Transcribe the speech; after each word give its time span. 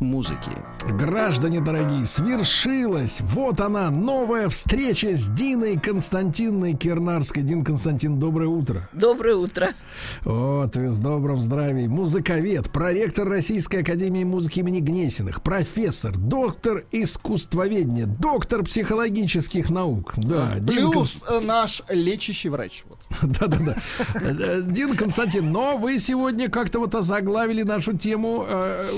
музыки. 0.00 0.50
Граждане 0.88 1.60
дорогие, 1.60 2.06
свершилось! 2.06 3.20
Вот 3.20 3.60
она, 3.60 3.90
новая 3.90 4.48
встреча 4.48 5.14
с 5.14 5.28
Диной 5.28 5.78
Константиновной 5.78 6.74
Кирнарской. 6.74 7.42
Дин 7.42 7.64
Константин, 7.64 8.18
доброе 8.18 8.48
утро. 8.48 8.88
Доброе 8.92 9.36
утро. 9.36 9.74
Вот, 10.22 10.76
и 10.76 10.88
с 10.88 10.98
добрым 10.98 11.40
здравием. 11.40 11.90
Музыковед, 11.90 12.70
проректор 12.70 13.28
Российской 13.28 13.82
Академии 13.82 14.24
Музыки 14.24 14.60
имени 14.60 14.80
Гнесиных, 14.80 15.42
профессор, 15.42 16.16
доктор 16.16 16.84
искусствоведения, 16.90 18.06
доктор 18.06 18.64
психологических 18.64 19.70
наук. 19.70 20.14
Да, 20.16 20.56
Дин 20.58 20.90
Плюс 20.90 21.22
Кон... 21.22 21.46
наш 21.46 21.82
лечащий 21.88 22.48
врач. 22.48 22.84
Вот. 22.88 22.99
Да-да-да. 23.22 23.76
Э, 24.14 24.60
Дин 24.62 24.96
Константин, 24.96 25.50
но 25.50 25.76
вы 25.76 25.98
сегодня 25.98 26.48
как-то 26.48 26.78
вот 26.78 26.94
озаглавили 26.94 27.62
нашу 27.62 27.96
тему, 27.96 28.44
э, 28.48 28.90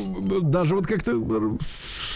даже 0.42 0.74
вот 0.74 0.86
как-то 0.86 1.12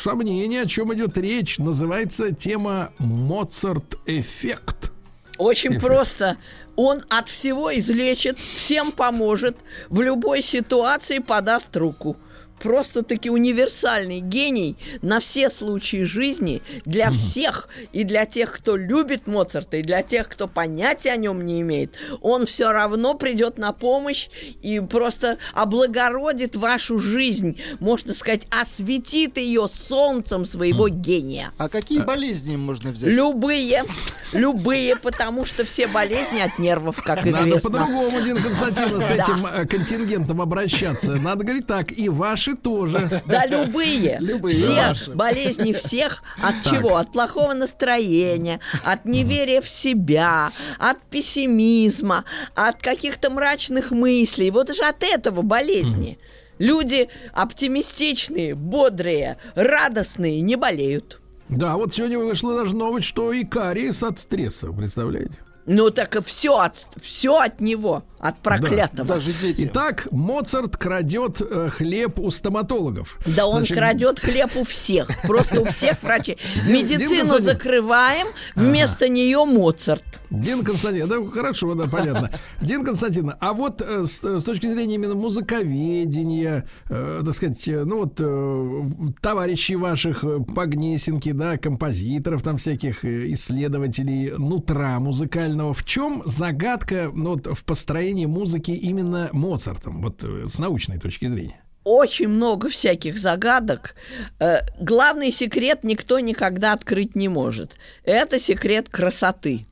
сомнение, 0.02 0.62
о 0.62 0.66
чем 0.66 0.92
идет 0.94 1.16
речь. 1.18 1.58
Называется 1.58 2.32
тема 2.34 2.90
Моцарт-эффект. 2.98 4.92
Очень 5.38 5.72
Эффект. 5.72 5.84
просто. 5.84 6.36
Он 6.76 7.02
от 7.08 7.28
всего 7.30 7.76
излечит, 7.76 8.38
всем 8.38 8.92
поможет, 8.92 9.56
в 9.88 10.02
любой 10.02 10.42
ситуации 10.42 11.20
подаст 11.20 11.74
руку 11.76 12.16
просто-таки 12.58 13.30
универсальный 13.30 14.20
гений 14.20 14.76
на 15.02 15.20
все 15.20 15.50
случаи 15.50 16.04
жизни 16.04 16.62
для 16.84 17.10
всех 17.10 17.68
и 17.92 18.04
для 18.04 18.26
тех, 18.26 18.52
кто 18.52 18.76
любит 18.76 19.26
Моцарта, 19.26 19.78
и 19.78 19.82
для 19.82 20.02
тех, 20.02 20.28
кто 20.28 20.48
понятия 20.48 21.12
о 21.12 21.16
нем 21.16 21.44
не 21.44 21.60
имеет. 21.60 21.94
Он 22.20 22.46
все 22.46 22.72
равно 22.72 23.14
придет 23.14 23.58
на 23.58 23.72
помощь 23.72 24.28
и 24.62 24.80
просто 24.80 25.38
облагородит 25.52 26.56
вашу 26.56 26.98
жизнь, 26.98 27.60
можно 27.80 28.14
сказать, 28.14 28.46
осветит 28.50 29.36
ее 29.38 29.68
солнцем 29.72 30.44
своего 30.44 30.88
гения. 30.88 31.52
А 31.58 31.68
какие 31.68 32.00
болезни 32.00 32.56
можно 32.56 32.90
взять? 32.90 33.10
Любые, 33.10 33.84
любые, 34.32 34.96
потому 34.96 35.44
что 35.44 35.64
все 35.64 35.86
болезни 35.86 36.40
от 36.40 36.58
нервов, 36.58 37.02
как 37.02 37.26
известно. 37.26 37.46
Надо 37.46 37.60
по-другому, 37.60 38.20
Дин 38.22 38.36
Константин, 38.36 39.00
с 39.00 39.10
этим 39.10 39.46
э, 39.46 39.66
контингентом 39.66 40.40
обращаться. 40.40 41.16
Надо 41.16 41.44
говорить 41.44 41.66
так, 41.66 41.92
и 41.92 42.08
ваши 42.08 42.45
Наши 42.46 42.56
тоже. 42.56 43.22
Да, 43.26 43.46
любые. 43.46 44.18
Любые. 44.20 44.54
Все 44.54 45.12
болезни 45.12 45.72
всех. 45.72 46.22
От 46.42 46.62
чего? 46.64 46.96
От 46.96 47.12
плохого 47.12 47.54
настроения, 47.54 48.60
от 48.84 49.04
неверия 49.04 49.60
в 49.60 49.68
себя, 49.68 50.50
от 50.78 51.00
пессимизма, 51.10 52.24
от 52.54 52.80
каких-то 52.80 53.30
мрачных 53.30 53.90
мыслей. 53.90 54.50
Вот 54.50 54.74
же 54.74 54.82
от 54.84 55.02
этого 55.02 55.42
болезни. 55.42 56.18
Люди 56.58 57.08
оптимистичные, 57.32 58.54
бодрые, 58.54 59.36
радостные 59.54 60.40
не 60.40 60.56
болеют. 60.56 61.20
Да, 61.48 61.76
вот 61.76 61.94
сегодня 61.94 62.18
вышла 62.18 62.56
даже 62.56 62.74
новость, 62.74 63.06
что 63.06 63.32
и 63.32 63.44
кариес 63.44 64.02
от 64.02 64.18
стресса, 64.18 64.72
представляете? 64.72 65.34
Ну 65.66 65.90
так 65.90 66.14
и 66.16 66.22
все 66.22 66.58
от, 66.58 66.86
все 67.02 67.40
от 67.40 67.60
него, 67.60 68.04
от 68.20 68.38
проклятого. 68.38 69.06
Да, 69.06 69.14
даже 69.14 69.32
дети. 69.32 69.64
Итак, 69.66 70.06
Моцарт 70.10 70.76
крадет 70.76 71.40
э, 71.40 71.70
хлеб 71.70 72.20
у 72.20 72.30
стоматологов. 72.30 73.18
Да 73.26 73.46
он 73.46 73.58
Значит... 73.58 73.76
крадет 73.76 74.20
хлеб 74.20 74.56
у 74.56 74.64
всех. 74.64 75.08
Просто 75.24 75.60
у 75.60 75.64
всех 75.66 76.02
врачей. 76.02 76.38
Медицину 76.68 77.40
закрываем, 77.40 78.28
вместо 78.54 79.08
нее 79.08 79.44
Моцарт. 79.44 80.04
Дин 80.30 80.64
Константин, 80.64 81.08
да, 81.08 81.16
хорошо, 81.30 81.74
да, 81.74 81.88
понятно. 81.88 82.30
Дин 82.60 82.84
Константин, 82.84 83.32
а 83.40 83.52
вот 83.52 83.80
э, 83.80 84.04
с, 84.04 84.22
с 84.22 84.42
точки 84.42 84.66
зрения 84.66 84.96
именно 84.96 85.14
музыковедения, 85.14 86.64
э, 86.88 87.22
так 87.24 87.34
сказать, 87.34 87.68
э, 87.68 87.84
ну 87.84 88.00
вот 88.00 88.20
э, 88.20 89.12
товарищей 89.20 89.76
ваших 89.76 90.24
э, 90.24 90.40
по 90.54 90.66
Гнесинке, 90.66 91.32
да, 91.32 91.58
композиторов 91.58 92.42
там 92.42 92.58
всяких, 92.58 93.04
э, 93.04 93.32
исследователей 93.32 94.32
нутра 94.36 94.98
музыкального, 95.00 95.55
музыкального. 95.56 95.74
В 95.74 95.84
чем 95.84 96.22
загадка 96.24 97.10
ну, 97.12 97.30
вот, 97.30 97.46
в 97.46 97.64
построении 97.64 98.26
музыки 98.26 98.70
именно 98.70 99.28
Моцартом, 99.32 100.02
вот 100.02 100.22
э, 100.22 100.46
с 100.48 100.58
научной 100.58 100.98
точки 100.98 101.28
зрения? 101.28 101.60
очень 101.88 102.26
много 102.26 102.68
всяких 102.68 103.16
загадок. 103.16 103.94
Э, 104.40 104.62
главный 104.80 105.30
секрет 105.30 105.84
никто 105.84 106.18
никогда 106.18 106.72
открыть 106.72 107.14
не 107.14 107.28
может. 107.28 107.76
Это 108.02 108.40
секрет 108.40 108.88
красоты. 108.88 109.66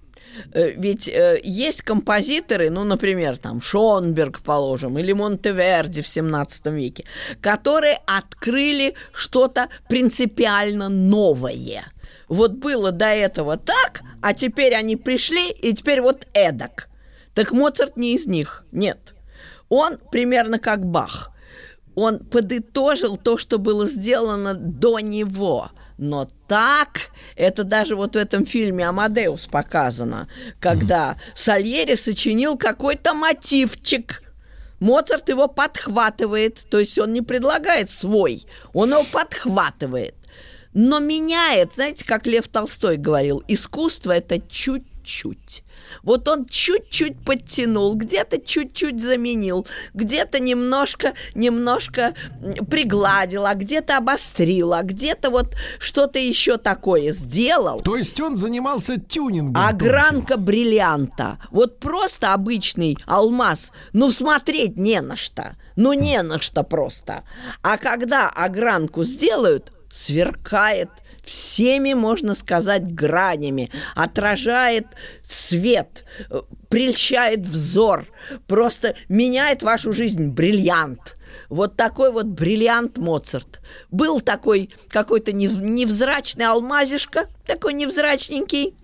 Э, 0.52 0.70
ведь 0.76 1.10
есть 1.42 1.82
композиторы, 1.82 2.70
ну, 2.70 2.84
например, 2.84 3.36
там 3.36 3.60
Шонберг, 3.60 4.42
положим, 4.42 4.96
или 4.96 5.12
Монтеверди 5.12 6.02
в 6.02 6.06
17 6.06 6.66
веке, 6.66 7.04
которые 7.40 7.98
открыли 8.06 8.94
что-то 9.12 9.68
принципиально 9.88 10.88
новое. 10.88 11.84
Вот 12.28 12.52
было 12.52 12.92
до 12.92 13.06
этого 13.06 13.56
так, 13.56 14.02
а 14.22 14.34
теперь 14.34 14.74
они 14.74 14.96
пришли, 14.96 15.50
и 15.50 15.72
теперь 15.74 16.00
вот 16.00 16.26
эдак. 16.32 16.88
Так 17.34 17.52
Моцарт 17.52 17.96
не 17.96 18.14
из 18.14 18.26
них, 18.26 18.64
нет. 18.72 19.14
Он 19.68 19.98
примерно 20.10 20.58
как 20.58 20.84
Бах. 20.84 21.30
Он 21.94 22.18
подытожил 22.18 23.16
то, 23.16 23.38
что 23.38 23.58
было 23.58 23.86
сделано 23.86 24.54
до 24.54 24.98
него. 24.98 25.70
Но 25.96 26.26
так, 26.48 27.10
это 27.36 27.62
даже 27.62 27.94
вот 27.94 28.14
в 28.14 28.18
этом 28.18 28.46
фильме 28.46 28.88
«Амадеус» 28.88 29.46
показано, 29.46 30.28
когда 30.58 31.16
Сальери 31.34 31.94
сочинил 31.94 32.56
какой-то 32.56 33.14
мотивчик– 33.14 34.22
Моцарт 34.80 35.30
его 35.30 35.48
подхватывает, 35.48 36.58
то 36.68 36.78
есть 36.78 36.98
он 36.98 37.12
не 37.14 37.22
предлагает 37.22 37.88
свой, 37.88 38.44
он 38.74 38.90
его 38.90 39.04
подхватывает 39.10 40.14
но 40.74 40.98
меняет, 40.98 41.72
знаете, 41.74 42.04
как 42.04 42.26
Лев 42.26 42.48
Толстой 42.48 42.96
говорил, 42.96 43.42
искусство 43.48 44.12
это 44.12 44.40
чуть-чуть. 44.40 45.64
Вот 46.02 46.28
он 46.28 46.46
чуть-чуть 46.46 47.22
подтянул, 47.24 47.94
где-то 47.94 48.40
чуть-чуть 48.40 49.00
заменил, 49.00 49.66
где-то 49.92 50.40
немножко, 50.40 51.14
немножко 51.34 52.14
пригладил, 52.68 53.46
а 53.46 53.54
где-то 53.54 53.98
обострил, 53.98 54.74
а 54.74 54.82
где-то 54.82 55.30
вот 55.30 55.54
что-то 55.78 56.18
еще 56.18 56.56
такое 56.56 57.12
сделал. 57.12 57.80
То 57.80 57.96
есть 57.96 58.20
он 58.20 58.36
занимался 58.36 59.00
тюнингом. 59.00 59.64
Огранка 59.64 60.36
бриллианта. 60.36 61.38
Вот 61.50 61.78
просто 61.78 62.32
обычный 62.32 62.98
алмаз, 63.06 63.70
ну 63.92 64.10
смотреть 64.10 64.76
не 64.76 65.00
на 65.00 65.16
что. 65.16 65.56
Ну 65.76 65.92
не 65.92 66.22
на 66.22 66.40
что 66.40 66.62
просто. 66.62 67.24
А 67.62 67.76
когда 67.78 68.28
огранку 68.28 69.04
сделают, 69.04 69.73
сверкает 69.94 70.90
всеми, 71.22 71.94
можно 71.94 72.34
сказать, 72.34 72.92
гранями, 72.92 73.70
отражает 73.94 74.88
свет, 75.22 76.04
э, 76.28 76.42
прельщает 76.68 77.46
взор, 77.46 78.04
просто 78.48 78.96
меняет 79.08 79.62
вашу 79.62 79.92
жизнь 79.92 80.26
бриллиант. 80.26 81.16
Вот 81.48 81.76
такой 81.76 82.10
вот 82.10 82.26
бриллиант 82.26 82.98
Моцарт. 82.98 83.60
Был 83.92 84.20
такой 84.20 84.70
какой-то 84.88 85.32
невзрачный 85.32 86.46
алмазишка, 86.46 87.28
такой 87.46 87.74
невзрачненький. 87.74 88.74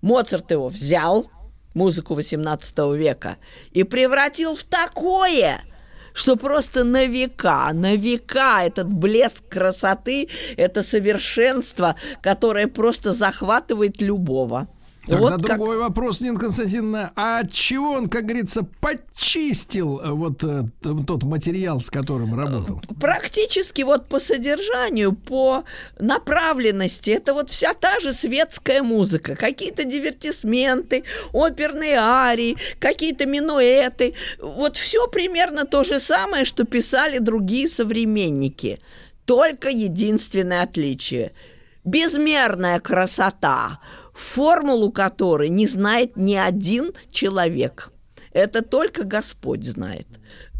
Моцарт 0.00 0.50
его 0.50 0.68
взял, 0.68 1.30
музыку 1.72 2.14
18 2.14 2.78
века, 2.96 3.36
и 3.70 3.84
превратил 3.84 4.56
в 4.56 4.64
такое– 4.64 5.62
что 6.12 6.36
просто 6.36 6.84
на 6.84 7.06
века, 7.06 7.70
на 7.72 7.96
века 7.96 8.62
этот 8.64 8.92
блеск 8.92 9.48
красоты, 9.48 10.28
это 10.56 10.82
совершенство, 10.82 11.96
которое 12.20 12.66
просто 12.66 13.12
захватывает 13.12 14.00
любого. 14.00 14.68
Тогда 15.06 15.30
вот 15.30 15.40
другой 15.40 15.78
как... 15.78 15.88
вопрос, 15.88 16.20
Нина 16.20 16.38
Константиновна. 16.38 17.12
А 17.16 17.40
от 17.40 17.52
чего 17.52 17.92
он, 17.92 18.08
как 18.08 18.24
говорится, 18.24 18.64
почистил 18.80 20.00
э, 20.00 20.10
вот 20.10 20.44
э, 20.44 20.62
тот 21.06 21.24
материал, 21.24 21.80
с 21.80 21.90
которым 21.90 22.38
работал? 22.38 22.80
Практически 23.00 23.82
вот 23.82 24.06
по 24.06 24.20
содержанию, 24.20 25.12
по 25.12 25.64
направленности. 25.98 27.10
Это 27.10 27.34
вот 27.34 27.50
вся 27.50 27.74
та 27.74 27.98
же 27.98 28.12
светская 28.12 28.82
музыка. 28.82 29.34
Какие-то 29.34 29.84
дивертисменты, 29.84 31.02
оперные 31.32 31.96
арии, 31.96 32.56
какие-то 32.78 33.26
минуэты. 33.26 34.14
Вот 34.40 34.76
все 34.76 35.08
примерно 35.08 35.64
то 35.64 35.82
же 35.82 35.98
самое, 35.98 36.44
что 36.44 36.64
писали 36.64 37.18
другие 37.18 37.66
современники. 37.66 38.78
Только 39.24 39.68
единственное 39.68 40.62
отличие– 40.62 41.32
безмерная 41.84 42.80
красота, 42.80 43.80
формулу 44.12 44.90
которой 44.92 45.48
не 45.48 45.66
знает 45.66 46.16
ни 46.16 46.34
один 46.34 46.92
человек. 47.10 47.90
Это 48.32 48.62
только 48.62 49.04
Господь 49.04 49.64
знает. 49.64 50.06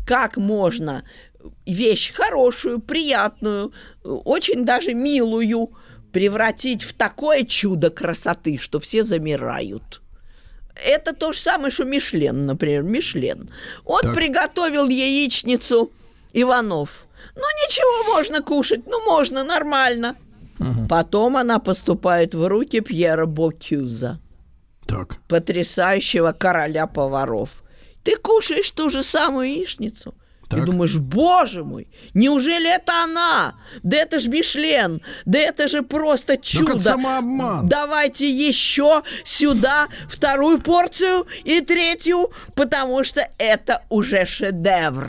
Как 0.06 0.36
можно 0.36 1.04
вещь 1.66 2.12
хорошую, 2.12 2.80
приятную, 2.80 3.72
очень 4.02 4.64
даже 4.64 4.94
милую 4.94 5.70
превратить 6.12 6.82
в 6.82 6.92
такое 6.92 7.44
чудо 7.44 7.90
красоты, 7.90 8.58
что 8.58 8.80
все 8.80 9.02
замирают. 9.02 10.02
Это 10.74 11.14
то 11.14 11.32
же 11.32 11.38
самое, 11.38 11.70
что 11.70 11.84
Мишлен, 11.84 12.46
например, 12.46 12.82
Мишлен. 12.82 13.50
Он 13.84 14.00
Так. 14.02 14.14
приготовил 14.14 14.88
яичницу 14.88 15.92
Иванов. 16.32 17.06
Ну, 17.34 17.42
ничего, 17.42 18.14
можно 18.14 18.42
кушать, 18.42 18.86
ну, 18.86 19.04
можно, 19.04 19.44
нормально. 19.44 20.16
Потом 20.88 21.36
она 21.36 21.58
поступает 21.58 22.34
в 22.34 22.46
руки 22.46 22.80
Пьера 22.80 23.26
Бокюза, 23.26 24.20
Так. 24.86 25.16
потрясающего 25.28 26.32
короля 26.32 26.86
поваров. 26.86 27.62
Ты 28.04 28.16
кушаешь 28.16 28.70
ту 28.70 28.90
же 28.90 29.02
самую 29.02 29.48
яичницу. 29.48 30.14
Так. 30.48 30.60
И 30.60 30.64
думаешь, 30.66 30.96
боже 30.98 31.64
мой, 31.64 31.88
неужели 32.12 32.68
это 32.70 32.92
она? 33.04 33.54
Да 33.82 33.96
это 33.96 34.18
же 34.18 34.28
Мишлен, 34.28 35.00
да 35.24 35.38
это 35.38 35.66
же 35.66 35.82
просто 35.82 36.36
чудо. 36.36 36.72
это 36.72 36.80
самообман. 36.80 37.66
Давайте 37.68 38.28
еще 38.30 39.02
сюда 39.24 39.88
вторую 40.10 40.60
порцию 40.60 41.26
и 41.44 41.62
третью, 41.62 42.32
потому 42.54 43.02
что 43.02 43.26
это 43.38 43.82
уже 43.88 44.26
шедевр 44.26 45.08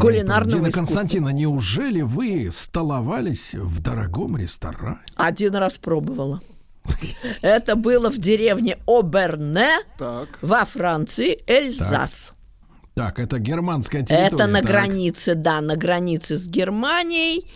кулинарного 0.00 0.50
Дина 0.50 0.68
искусства. 0.70 0.80
Константина, 0.80 1.28
неужели 1.30 2.00
вы 2.02 2.48
столовались 2.52 3.54
в 3.54 3.80
дорогом 3.80 4.36
ресторане? 4.36 4.98
Один 5.16 5.54
раз 5.56 5.74
пробовала. 5.74 6.40
Это 7.42 7.76
было 7.76 8.10
в 8.10 8.18
деревне 8.18 8.78
Оберне 8.86 9.68
Так. 9.98 10.28
во 10.42 10.64
Франции, 10.64 11.38
Эльзас. 11.46 12.34
Так, 12.94 13.18
это 13.18 13.38
германская 13.38 14.02
территория. 14.02 14.26
Это 14.26 14.46
на 14.46 14.60
так. 14.60 14.70
границе, 14.70 15.34
да, 15.34 15.60
на 15.60 15.76
границе 15.76 16.36
с 16.36 16.46
Германией. 16.48 17.46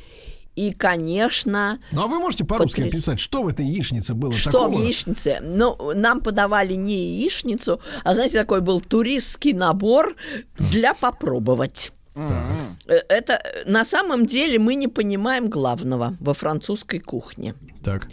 И, 0.54 0.72
конечно, 0.72 1.80
Ну 1.90 2.04
а 2.04 2.06
вы 2.06 2.20
можете 2.20 2.44
по-русски 2.44 2.82
Потряс- 2.82 2.88
описать, 2.90 3.18
что 3.18 3.42
в 3.42 3.48
этой 3.48 3.66
яичнице 3.66 4.14
было 4.14 4.32
что 4.32 4.52
такого? 4.52 4.68
в 4.78 4.82
яичнице? 4.84 5.38
Ну, 5.42 5.92
нам 5.94 6.20
подавали 6.20 6.74
не 6.74 6.94
яичницу, 7.16 7.80
а, 8.04 8.14
знаете, 8.14 8.38
такой 8.38 8.60
был 8.60 8.80
туристский 8.80 9.52
набор 9.52 10.14
для 10.56 10.94
попробовать. 10.94 11.92
Э, 12.14 13.00
Это 13.08 13.42
на 13.66 13.84
самом 13.84 14.26
деле 14.26 14.58
мы 14.58 14.74
не 14.74 14.88
понимаем 14.88 15.48
главного 15.48 16.16
во 16.20 16.34
французской 16.34 16.98
кухне. 16.98 17.54
Так. 17.82 18.08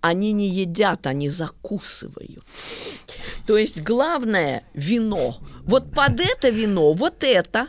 Они 0.00 0.32
не 0.32 0.48
едят, 0.48 1.06
они 1.06 1.30
закусывают. 1.30 2.44
То 3.46 3.56
есть 3.56 3.82
главное 3.82 4.62
вино. 4.74 5.38
Вот 5.62 5.90
под 5.92 6.20
это 6.20 6.50
вино, 6.50 6.92
вот 6.92 7.24
это. 7.24 7.68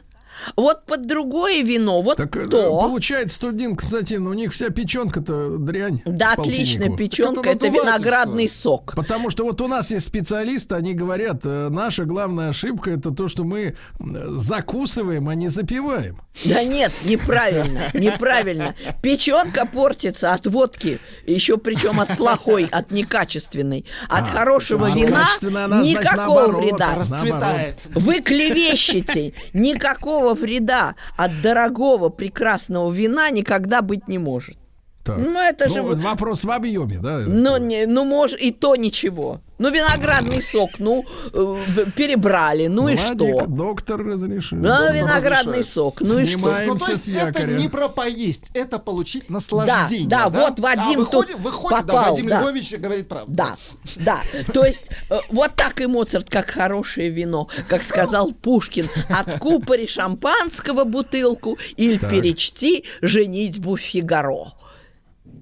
Вот 0.56 0.86
под 0.86 1.08
другое 1.08 1.62
вино, 1.62 2.02
вот 2.02 2.18
Так 2.18 2.36
э, 2.36 2.46
то. 2.46 2.80
получается, 2.80 3.36
что, 3.36 3.52
Дин 3.52 3.76
Константин, 3.76 4.28
у 4.28 4.34
них 4.34 4.54
вся 4.54 4.70
печенка-то 4.70 5.58
дрянь. 5.58 6.02
Да, 6.06 6.36
полтиннику. 6.36 6.98
печенка, 6.98 7.50
это 7.50 7.62
это 7.66 7.68
виноградный 7.68 8.50
сок. 8.50 8.94
Потому 8.96 9.30
что 9.30 9.44
вот 9.44 9.62
у 9.62 9.68
нас 9.68 9.92
есть 9.92 10.06
специалисты, 10.06 10.76
они 10.76 10.94
говорят, 10.94 11.42
э, 11.46 11.70
наша 11.70 12.06
главная 12.06 12.50
ошибка 12.50 12.92
это 12.92 13.12
то, 13.12 13.28
что 13.28 13.44
мы 13.44 13.76
закусываем, 14.00 15.30
а 15.30 15.36
не 15.36 15.48
запиваем. 15.48 16.18
Да 16.46 16.64
нет, 16.64 16.92
неправильно, 17.06 17.90
неправильно. 17.94 18.76
Печенка 19.02 19.66
портится 19.66 20.34
от 20.34 20.48
водки, 20.48 21.00
еще 21.26 21.58
причем 21.58 22.00
от 22.00 22.18
плохой, 22.18 22.68
от 22.72 22.92
некачественной. 22.92 23.86
От 24.10 24.28
хорошего 24.30 24.88
а 24.88 24.96
вина 24.96 25.28
она, 25.42 25.84
значит, 25.84 26.02
никакого 26.02 26.40
наоборот. 26.40 26.64
вреда. 26.64 26.96
Расцветает. 26.96 27.76
Вы 27.94 28.22
клевещете. 28.22 29.34
Никакого 29.54 30.21
вреда 30.34 30.96
от 31.18 31.32
дорогого 31.42 32.10
прекрасного 32.10 32.92
вина 32.92 33.30
никогда 33.32 33.82
быть 33.82 34.08
не 34.08 34.18
может. 34.18 34.58
Так. 35.04 35.18
Ну, 35.18 35.40
это 35.40 35.68
же... 35.68 35.82
Ну, 35.82 35.96
вопрос 35.96 36.44
в 36.44 36.52
объеме, 36.52 37.00
да? 37.00 37.22
Ну, 37.26 37.58
не, 37.58 37.86
ну, 37.88 38.04
может, 38.04 38.40
и 38.40 38.52
то 38.52 38.76
ничего. 38.76 39.42
Ну, 39.62 39.70
виноградный 39.70 40.42
сок, 40.42 40.72
ну, 40.80 41.06
э, 41.34 41.86
перебрали, 41.96 42.66
ну 42.66 42.90
и 42.90 42.96
Владик, 42.96 43.16
что? 43.16 43.46
Доктор 43.46 44.04
разрешил. 44.04 44.58
Ну, 44.58 44.64
Доктор 44.64 44.96
виноградный 44.96 45.60
разрешает. 45.60 45.68
сок, 45.68 46.02
ну 46.02 46.18
и 46.18 46.26
что? 46.26 46.64
Ну, 46.66 46.76
то 46.78 46.92
есть 46.92 47.04
с 47.04 47.10
это 47.10 47.44
не 47.44 47.70
про 47.70 47.88
поесть, 47.88 48.50
это 48.56 48.80
получить 48.80 49.30
наслаждение. 49.30 50.10
да, 50.10 50.30
вот 50.30 50.60
Вадим 50.60 51.02
а, 51.02 51.04
выходит, 51.04 51.34
тут 51.34 51.42
выходит, 51.42 51.86
да, 51.86 51.94
попал, 51.94 52.10
Вадим 52.10 52.28
да. 52.28 52.42
Львович 52.42 52.74
говорит 52.74 53.08
правду. 53.08 53.32
Да, 53.32 53.56
да. 53.98 54.22
То 54.52 54.66
есть 54.66 54.90
э, 55.12 55.20
вот 55.30 55.52
так 55.56 55.80
и 55.80 55.86
Моцарт, 55.86 56.28
как 56.28 56.50
хорошее 56.50 57.12
вино, 57.12 57.48
как 57.68 57.84
сказал 57.84 58.32
Пушкин, 58.32 58.90
откупори 59.10 59.86
шампанского 59.86 60.86
бутылку 60.86 61.60
или 61.78 62.00
перечти 62.00 62.86
женитьбу 63.04 63.78
Фигаро. 63.78 64.54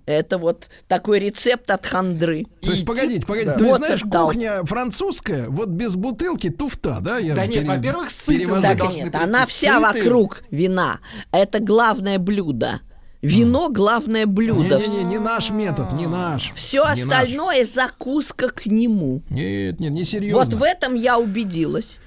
Это 0.09 0.39
вот 0.39 0.69
такой 0.88 1.19
рецепт 1.19 1.69
от 1.69 1.85
хандры. 1.85 2.47
То 2.63 2.71
есть, 2.71 2.83
погодите, 2.83 3.27
погодите, 3.27 3.51
да. 3.51 3.63
есть, 3.63 3.79
Моцарт 3.79 3.85
знаешь, 3.85 4.01
дал. 4.11 4.25
кухня 4.27 4.63
французская, 4.63 5.47
вот 5.50 5.69
без 5.69 5.95
бутылки 5.95 6.50
туфта, 6.50 6.97
да? 7.00 7.19
Я 7.19 7.35
Да 7.35 7.45
пере- 7.45 7.59
нет, 7.59 7.67
во-первых, 7.67 8.09
сытым 8.09 8.59
Так 8.63 8.77
должны 8.77 9.03
нет, 9.03 9.11
прийти 9.11 9.23
она 9.23 9.45
вся 9.45 9.75
сытым. 9.79 10.03
вокруг 10.03 10.44
вина. 10.50 11.00
Это 11.31 11.59
главное 11.59 12.17
блюдо. 12.17 12.79
Вино 13.21 13.69
главное 13.69 14.25
блюдо. 14.25 14.79
Не-не-не, 14.79 15.03
не 15.03 15.19
наш 15.19 15.51
метод, 15.51 15.91
не 15.94 16.07
наш. 16.07 16.53
Все 16.55 16.83
Не 16.85 16.91
остальное 16.94 17.65
закуска 17.65 18.50
к 18.50 18.65
нему. 18.65 19.21
Нет, 19.29 19.79
нет, 19.79 19.91
не 19.91 20.05
серьезно. 20.05 20.44
Вот 20.44 20.53
в 20.55 20.63
этом 20.63 20.95
я 20.95 21.19
убедилась. 21.19 22.00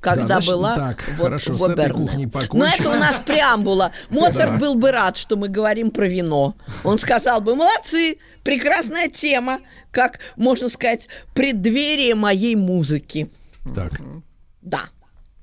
Когда 0.00 0.26
значит, 0.40 0.50
была 0.50 0.74
так, 0.76 1.04
вот 1.16 1.24
хорошо, 1.24 1.52
в 1.52 1.58
с 1.60 1.68
Оберне. 1.70 2.30
Но 2.52 2.66
это 2.66 2.90
у 2.90 2.94
нас 2.94 3.20
преамбула. 3.24 3.92
Моцарт 4.10 4.58
был 4.60 4.74
бы 4.74 4.90
рад, 4.90 5.16
что 5.16 5.36
мы 5.36 5.48
говорим 5.48 5.90
про 5.90 6.06
вино. 6.08 6.54
Он 6.84 6.98
сказал 6.98 7.40
бы, 7.40 7.54
молодцы, 7.54 8.18
прекрасная 8.44 9.08
тема, 9.08 9.60
как, 9.90 10.20
можно 10.36 10.68
сказать, 10.68 11.08
преддверие 11.34 12.14
моей 12.14 12.54
музыки. 12.56 13.30
Так, 13.74 14.00
Да. 14.62 14.82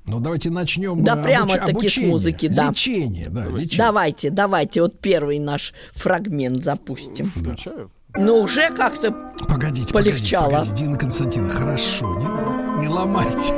ну 0.05 0.19
давайте 0.19 0.49
начнем. 0.49 1.03
Да 1.03 1.17
э, 1.19 1.23
прямо-таки 1.23 1.65
с 1.65 1.69
обучение. 1.69 2.11
музыки, 2.11 2.47
да. 2.47 2.69
Лечение, 2.69 3.29
да, 3.29 3.45
лечение. 3.47 3.77
Давайте, 3.77 4.29
давайте, 4.29 4.81
вот 4.81 4.99
первый 4.99 5.39
наш 5.39 5.73
фрагмент 5.93 6.63
запустим. 6.63 7.25
Включаю. 7.25 7.91
Но 8.15 8.37
уже 8.41 8.69
как-то 8.69 9.11
Погодите, 9.49 9.91
Полегчало. 9.91 10.43
погодите, 10.43 10.69
погодите, 10.69 10.85
Дина 10.85 10.97
Константина, 10.99 11.49
хорошо, 11.49 12.05
не, 12.19 12.81
не 12.83 12.87
ломайте. 12.87 13.53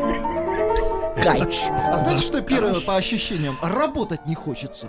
Кайф. 1.16 1.56
А 1.72 2.00
знаете, 2.00 2.22
что 2.26 2.42
первое 2.42 2.80
по 2.82 2.96
ощущениям? 2.96 3.58
Работать 3.62 4.26
не 4.26 4.36
хочется. 4.36 4.88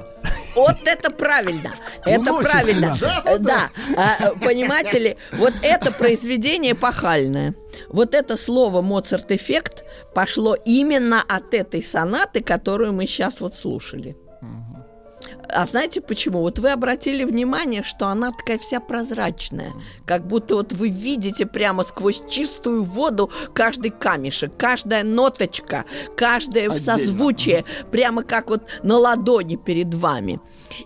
Вот 0.54 0.76
это 0.87 1.11
правильно. 1.11 1.75
Это 2.04 2.21
Уносит 2.21 2.50
правильно. 2.52 2.90
куда-то. 2.92 3.30
Э, 3.30 3.38
Да. 3.38 3.71
А, 3.97 4.30
Понимаете 4.40 4.99
ли, 4.99 5.16
вот 5.33 5.52
это 5.62 5.92
произведение 5.92 6.75
пахальное. 6.75 7.54
Вот 7.88 8.14
это 8.14 8.37
слово 8.38 8.80
Моцарт-эффект 8.80 9.85
пошло 10.14 10.54
именно 10.54 11.23
от 11.28 11.52
этой 11.52 11.83
сонаты, 11.83 12.40
которую 12.42 12.95
мы 12.95 13.06
сейчас 13.06 13.40
вот 13.40 13.54
слушали. 13.54 14.16
А 15.49 15.67
знаете 15.67 16.00
почему? 16.00 16.41
Вот 16.41 16.59
вы 16.59 16.71
обратили 16.71 17.25
внимание, 17.25 17.83
что 17.83 18.09
она 18.09 18.31
такая 18.31 18.59
вся 18.59 18.81
прозрачная. 18.81 19.73
Как 20.05 20.26
будто 20.26 20.57
вот 20.57 20.73
вы 20.73 20.88
видите 20.88 21.47
прямо 21.47 21.83
сквозь 21.83 22.23
чистую 22.29 22.83
воду 22.83 23.31
каждый 23.55 23.91
камешек, 23.91 24.53
каждая 24.57 25.05
ноточка, 25.05 25.85
каждое 26.17 26.71
Отдельно. 26.71 26.79
созвучие, 26.79 27.65
прямо 27.91 28.23
как 28.23 28.49
вот 28.49 28.62
на 28.83 28.97
ладони 28.97 29.57
перед 29.57 29.95
вами. 29.95 30.41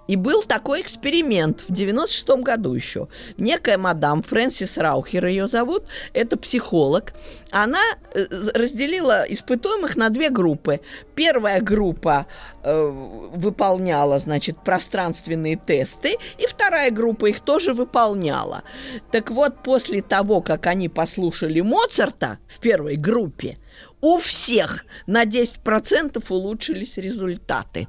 И 0.09 0.16
был 0.16 0.42
такой 0.42 0.80
эксперимент 0.80 1.64
в 1.68 1.73
96 1.73 2.28
году 2.42 2.75
еще. 2.75 3.09
Некая 3.37 3.78
мадам 3.78 4.23
Фрэнсис 4.23 4.78
Раухер 4.78 5.26
ее 5.26 5.47
зовут, 5.47 5.85
это 6.12 6.37
психолог. 6.37 7.12
Она 7.50 7.80
э, 8.14 8.26
разделила 8.54 9.25
испытуемых 9.28 9.97
на 9.97 10.11
две 10.11 10.30
группы. 10.30 10.80
Первая 11.14 11.61
группа 11.61 12.26
э, 12.62 12.88
выполняла, 13.35 14.18
значит, 14.18 14.59
пространственные 14.62 15.56
тесты, 15.56 16.16
и 16.38 16.47
вторая 16.47 16.90
группа 16.90 17.26
их 17.26 17.40
тоже 17.40 17.73
выполняла. 17.73 18.62
Так 19.11 19.30
вот, 19.30 19.62
после 19.62 20.02
того, 20.02 20.40
как 20.40 20.66
они 20.66 20.88
послушали 20.88 21.61
Моцарта 21.61 22.38
в 22.49 22.61
первой 22.61 22.97
группе, 22.97 23.59
у 24.00 24.18
всех 24.18 24.85
на 25.06 25.25
10% 25.25 26.25
улучшились 26.28 26.97
результаты. 26.97 27.88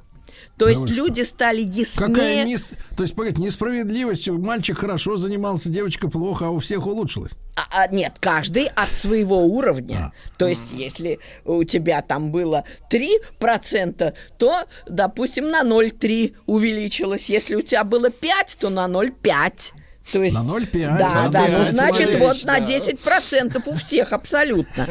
То 0.58 0.68
есть 0.68 0.80
вы 0.80 0.86
что? 0.86 0.96
люди 0.96 1.22
стали 1.22 1.62
Какая 1.96 2.38
яснее. 2.38 2.44
нес- 2.44 2.72
То 2.96 3.02
есть, 3.02 3.14
погодите, 3.16 3.42
несправедливость. 3.42 4.28
Мальчик 4.28 4.78
хорошо 4.78 5.16
занимался, 5.16 5.70
девочка 5.70 6.08
плохо, 6.08 6.46
а 6.46 6.50
у 6.50 6.58
всех 6.58 6.86
улучшилось. 6.86 7.32
А, 7.56 7.82
а, 7.82 7.88
нет, 7.88 8.14
каждый 8.20 8.66
от 8.66 8.88
своего 8.90 9.44
уровня. 9.44 10.12
А. 10.14 10.38
То 10.38 10.46
есть, 10.46 10.72
если 10.72 11.18
у 11.44 11.64
тебя 11.64 12.02
там 12.02 12.30
было 12.30 12.64
3%, 12.90 14.14
то, 14.38 14.64
допустим, 14.86 15.48
на 15.48 15.62
0,3 15.62 16.34
увеличилось. 16.46 17.28
Если 17.28 17.54
у 17.54 17.62
тебя 17.62 17.84
было 17.84 18.10
5, 18.10 18.56
то 18.60 18.70
на 18.70 18.86
0,5. 18.88 19.72
То 20.10 20.22
есть, 20.22 20.36
На 20.36 20.42
0,5, 20.42 20.98
Да, 20.98 21.22
на 21.24 21.28
да, 21.28 21.46
ну 21.48 21.58
0,5, 21.58 21.70
значит, 21.70 22.18
вот 22.18 22.44
на 22.44 22.58
да. 22.60 22.66
10% 22.66 23.62
у 23.66 23.74
всех 23.74 24.12
абсолютно. 24.12 24.86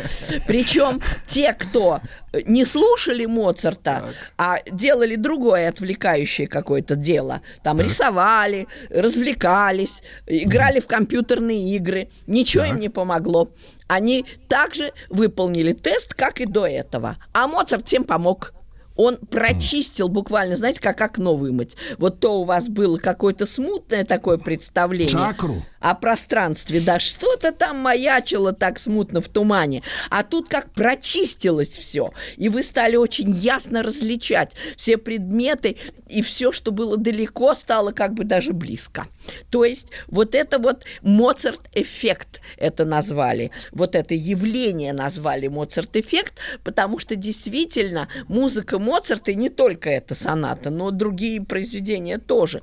Причем 0.47 1.01
те, 1.27 1.53
кто 1.53 1.99
не 2.45 2.63
слушали 2.63 3.25
Моцарта, 3.25 4.13
а 4.37 4.59
делали 4.71 5.15
другое 5.15 5.67
отвлекающее 5.69 6.47
какое-то 6.47 6.95
дело, 6.95 7.41
там 7.63 7.79
рисовали, 7.81 8.67
развлекались, 8.89 10.01
играли 10.27 10.79
в 10.79 10.87
компьютерные 10.87 11.75
игры, 11.75 12.09
ничего 12.27 12.63
им 12.63 12.71
Так. 12.71 12.79
не 12.79 12.89
помогло. 12.89 13.49
Они 13.87 14.25
также 14.47 14.93
выполнили 15.09 15.73
тест, 15.73 16.13
как 16.13 16.39
и 16.39 16.45
до 16.45 16.65
этого. 16.65 17.17
А 17.33 17.47
Моцарт 17.47 17.87
всем 17.87 18.05
помог. 18.05 18.53
Он 18.95 19.17
прочистил 19.17 20.09
буквально, 20.09 20.55
знаете, 20.55 20.81
как 20.81 21.01
окно 21.01 21.35
вымыть. 21.35 21.77
Вот 21.97 22.19
то 22.19 22.41
у 22.41 22.43
вас 22.43 22.67
было 22.67 22.97
какое-то 22.97 23.45
смутное 23.45 24.03
такое 24.03 24.37
представление 24.37 25.11
Чакру. 25.11 25.63
О 25.81 25.95
пространстве, 25.95 26.79
да, 26.79 26.99
что-то 26.99 27.51
там 27.51 27.79
маячило 27.79 28.53
так 28.53 28.79
смутно 28.79 29.19
в 29.19 29.27
тумане, 29.27 29.83
а 30.09 30.23
тут 30.23 30.47
как 30.47 30.71
прочистилось 30.71 31.75
все, 31.75 32.13
и 32.37 32.49
вы 32.49 32.63
стали 32.63 32.95
очень 32.95 33.31
ясно 33.31 33.83
различать 33.83 34.55
все 34.77 34.97
предметы, 34.97 35.77
и 36.07 36.21
все, 36.21 36.51
что 36.51 36.71
было 36.71 36.97
далеко, 36.97 37.53
стало 37.53 37.91
как 37.91 38.13
бы 38.13 38.23
даже 38.23 38.53
близко. 38.53 39.07
То 39.49 39.65
есть 39.65 39.87
вот 40.07 40.35
это 40.35 40.59
вот 40.59 40.85
Моцарт-эффект 41.01 42.41
это 42.57 42.85
назвали, 42.85 43.51
вот 43.71 43.95
это 43.95 44.13
явление 44.13 44.93
назвали 44.93 45.47
Моцарт-эффект, 45.47 46.35
потому 46.63 46.99
что 46.99 47.15
действительно 47.15 48.07
музыка 48.27 48.77
Моцарта, 48.77 49.31
и 49.31 49.35
не 49.35 49.49
только 49.49 49.89
эта 49.89 50.13
соната, 50.13 50.69
но 50.69 50.91
другие 50.91 51.41
произведения 51.41 52.19
тоже, 52.19 52.61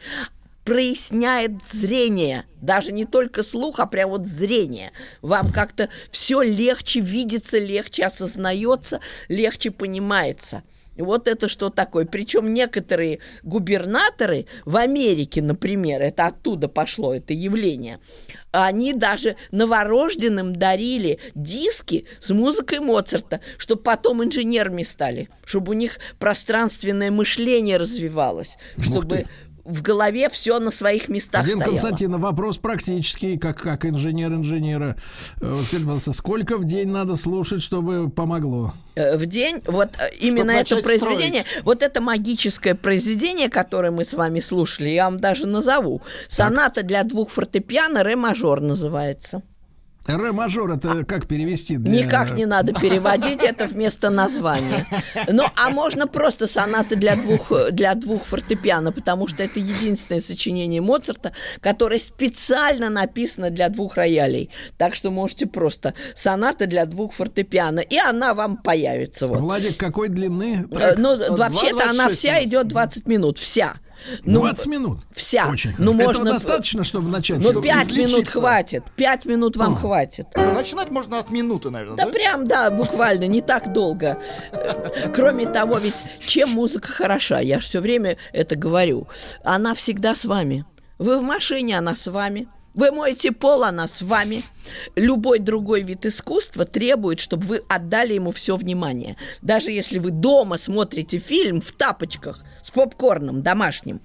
проясняет 0.68 1.52
зрение, 1.72 2.44
даже 2.60 2.92
не 2.92 3.06
только 3.06 3.42
слух, 3.42 3.80
а 3.80 3.86
прям 3.86 4.10
вот 4.10 4.26
зрение. 4.26 4.92
Вам 5.22 5.50
как-то 5.50 5.88
все 6.10 6.42
легче 6.42 7.00
видится, 7.00 7.58
легче 7.58 8.04
осознается, 8.04 9.00
легче 9.28 9.70
понимается. 9.70 10.62
И 10.94 11.00
Вот 11.00 11.26
это 11.26 11.48
что 11.48 11.70
такое. 11.70 12.04
Причем 12.04 12.52
некоторые 12.52 13.20
губернаторы 13.42 14.46
в 14.66 14.76
Америке, 14.76 15.40
например, 15.40 16.02
это 16.02 16.26
оттуда 16.26 16.68
пошло 16.68 17.14
это 17.14 17.32
явление, 17.32 18.00
они 18.50 18.92
даже 18.92 19.36
новорожденным 19.52 20.54
дарили 20.54 21.18
диски 21.34 22.04
с 22.18 22.30
музыкой 22.30 22.80
Моцарта, 22.80 23.40
чтобы 23.58 23.82
потом 23.82 24.24
инженерами 24.24 24.82
стали, 24.82 25.28
чтобы 25.44 25.70
у 25.70 25.74
них 25.74 25.98
пространственное 26.18 27.10
мышление 27.10 27.76
развивалось, 27.76 28.58
чтобы 28.78 29.26
в 29.68 29.82
голове 29.82 30.28
все 30.30 30.58
на 30.58 30.70
своих 30.70 31.08
местах 31.08 31.44
Один 31.44 31.58
стояло. 31.58 31.72
Константин, 31.72 32.16
вопрос 32.16 32.56
практический, 32.56 33.36
как, 33.36 33.58
как 33.58 33.84
инженер 33.84 34.32
инженера. 34.32 34.96
Э, 35.40 35.54
Скажите, 35.56 35.78
пожалуйста, 35.80 36.12
сколько 36.12 36.56
в 36.56 36.64
день 36.64 36.88
надо 36.88 37.16
слушать, 37.16 37.62
чтобы 37.62 38.10
помогло? 38.10 38.72
Э, 38.94 39.16
в 39.16 39.26
день, 39.26 39.62
вот 39.66 39.90
э, 39.98 40.10
именно 40.20 40.50
это 40.52 40.76
начать 40.76 40.84
произведение, 40.84 41.44
вот 41.64 41.82
это 41.82 42.00
магическое 42.00 42.74
произведение, 42.74 43.50
которое 43.50 43.90
мы 43.90 44.04
с 44.04 44.14
вами 44.14 44.40
слушали, 44.40 44.88
я 44.88 45.04
вам 45.04 45.18
даже 45.18 45.46
назову. 45.46 46.00
Соната 46.28 46.82
для 46.82 47.04
двух 47.04 47.30
фортепиано, 47.30 48.02
ре 48.02 48.16
мажор 48.16 48.60
называется. 48.60 49.42
Ре 50.08 50.32
мажор 50.32 50.70
это 50.72 51.04
как 51.04 51.26
перевести? 51.26 51.76
для- 51.76 52.04
Никак 52.04 52.32
не 52.34 52.46
надо 52.46 52.72
переводить 52.72 53.44
это 53.44 53.66
вместо 53.66 54.08
названия. 54.08 54.86
Ну, 55.28 55.44
а 55.54 55.68
можно 55.70 56.06
просто 56.06 56.46
сонаты 56.46 56.96
для 56.96 57.14
двух, 57.16 57.52
для 57.72 57.94
двух 57.94 58.24
фортепиано, 58.24 58.90
потому 58.90 59.28
что 59.28 59.42
это 59.42 59.60
единственное 59.60 60.22
сочинение 60.22 60.80
Моцарта, 60.80 61.32
которое 61.60 61.98
специально 61.98 62.88
написано 62.88 63.50
для 63.50 63.68
двух 63.68 63.96
роялей. 63.96 64.48
Так 64.78 64.94
что 64.94 65.10
можете 65.10 65.46
просто 65.46 65.92
соната 66.14 66.66
для 66.66 66.86
двух 66.86 67.12
фортепиано, 67.12 67.80
и 67.80 67.96
она 67.98 68.32
вам 68.32 68.56
появится. 68.56 69.26
Вот. 69.26 69.40
Владик, 69.40 69.76
какой 69.76 70.08
длины? 70.08 70.66
Э, 70.70 70.74
трек? 70.74 70.98
Ну, 70.98 71.16
два- 71.16 71.36
вообще-то 71.36 71.84
она 71.84 72.04
26 72.04 72.18
вся 72.18 72.44
идет 72.44 72.68
20 72.68 73.06
минут, 73.06 73.38
вся. 73.38 73.74
Ну, 74.24 74.40
20 74.40 74.66
минут? 74.66 74.98
вся. 75.14 75.48
Очень 75.48 75.74
Ну, 75.78 75.92
хорошо. 75.92 76.04
можно- 76.04 76.10
Этого 76.20 76.32
достаточно, 76.32 76.84
чтобы 76.84 77.08
начать? 77.08 77.38
Ну, 77.38 77.50
Чтобы 77.50 77.62
5 77.62 77.92
минут 77.92 78.28
хватит. 78.28 78.84
5 78.96 79.26
минут 79.26 79.56
вам 79.56 79.74
А. 79.74 79.76
хватит. 79.76 80.26
Начинать 80.34 80.90
можно 80.90 81.18
от 81.18 81.30
минуты, 81.30 81.70
наверное, 81.70 81.96
Да 81.96 82.04
да? 82.06 82.10
прям, 82.10 82.46
да, 82.46 82.70
буквально, 82.70 83.26
не 83.26 83.40
так 83.40 83.72
долго. 83.72 84.18
Кроме 85.14 85.46
того, 85.46 85.78
ведь 85.78 85.94
чем 86.26 86.50
музыка 86.50 86.88
хороша, 86.92 87.40
я 87.40 87.60
же 87.60 87.66
все 87.66 87.80
время 87.80 88.16
это 88.32 88.56
говорю, 88.56 89.08
она 89.44 89.74
всегда 89.74 90.14
с 90.14 90.24
вами. 90.24 90.64
Вы 90.98 91.18
в 91.18 91.22
машине, 91.22 91.78
она 91.78 91.94
с 91.94 92.06
вами. 92.10 92.48
Вы 92.78 92.92
моете 92.92 93.32
пол, 93.32 93.64
она 93.64 93.88
с 93.88 94.02
вами. 94.02 94.44
Любой 94.94 95.40
другой 95.40 95.82
вид 95.82 96.06
искусства 96.06 96.64
требует, 96.64 97.18
чтобы 97.18 97.44
вы 97.44 97.62
отдали 97.68 98.14
ему 98.14 98.30
все 98.30 98.54
внимание. 98.54 99.16
Даже 99.42 99.72
если 99.72 99.98
вы 99.98 100.12
дома 100.12 100.58
смотрите 100.58 101.18
фильм 101.18 101.60
в 101.60 101.72
тапочках 101.72 102.44
с 102.62 102.70
попкорном 102.70 103.42
домашним, 103.42 104.00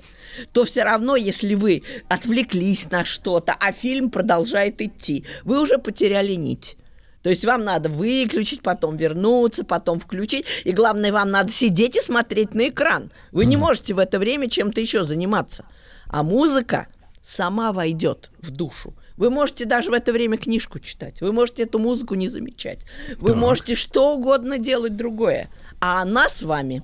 то 0.53 0.65
все 0.65 0.81
равно, 0.81 1.15
если 1.15 1.53
вы 1.53 1.83
отвлеклись 2.09 2.89
на 2.89 3.05
что-то, 3.05 3.55
а 3.59 3.71
фильм 3.73 4.09
продолжает 4.09 4.81
идти, 4.81 5.23
вы 5.43 5.61
уже 5.61 5.77
потеряли 5.77 6.33
нить. 6.33 6.75
То 7.21 7.29
есть 7.29 7.45
вам 7.45 7.63
надо 7.63 7.89
выключить, 7.89 8.63
потом 8.63 8.97
вернуться, 8.97 9.63
потом 9.63 9.99
включить. 9.99 10.47
И 10.63 10.71
главное, 10.71 11.13
вам 11.13 11.29
надо 11.29 11.51
сидеть 11.51 11.97
и 11.97 12.01
смотреть 12.01 12.55
на 12.55 12.69
экран. 12.69 13.11
Вы 13.31 13.45
не 13.45 13.55
можете 13.55 13.93
в 13.93 13.99
это 13.99 14.17
время 14.17 14.49
чем-то 14.49 14.81
еще 14.81 15.03
заниматься. 15.03 15.63
А 16.07 16.23
музыка 16.23 16.87
сама 17.23 17.71
войдет 17.71 18.29
в 18.39 18.51
душу. 18.51 18.93
Вы 19.15 19.29
можете 19.29 19.65
даже 19.65 19.89
в 19.89 19.93
это 19.93 20.11
время 20.11 20.37
книжку 20.37 20.79
читать. 20.79 21.21
Вы 21.21 21.31
можете 21.31 21.63
эту 21.63 21.79
музыку 21.79 22.15
не 22.15 22.27
замечать. 22.27 22.85
Вы 23.17 23.29
Так. 23.29 23.37
можете 23.37 23.75
что 23.75 24.15
угодно 24.15 24.57
делать 24.57 24.97
другое. 24.97 25.49
А 25.79 26.01
она 26.01 26.29
с 26.29 26.43
вами. 26.43 26.83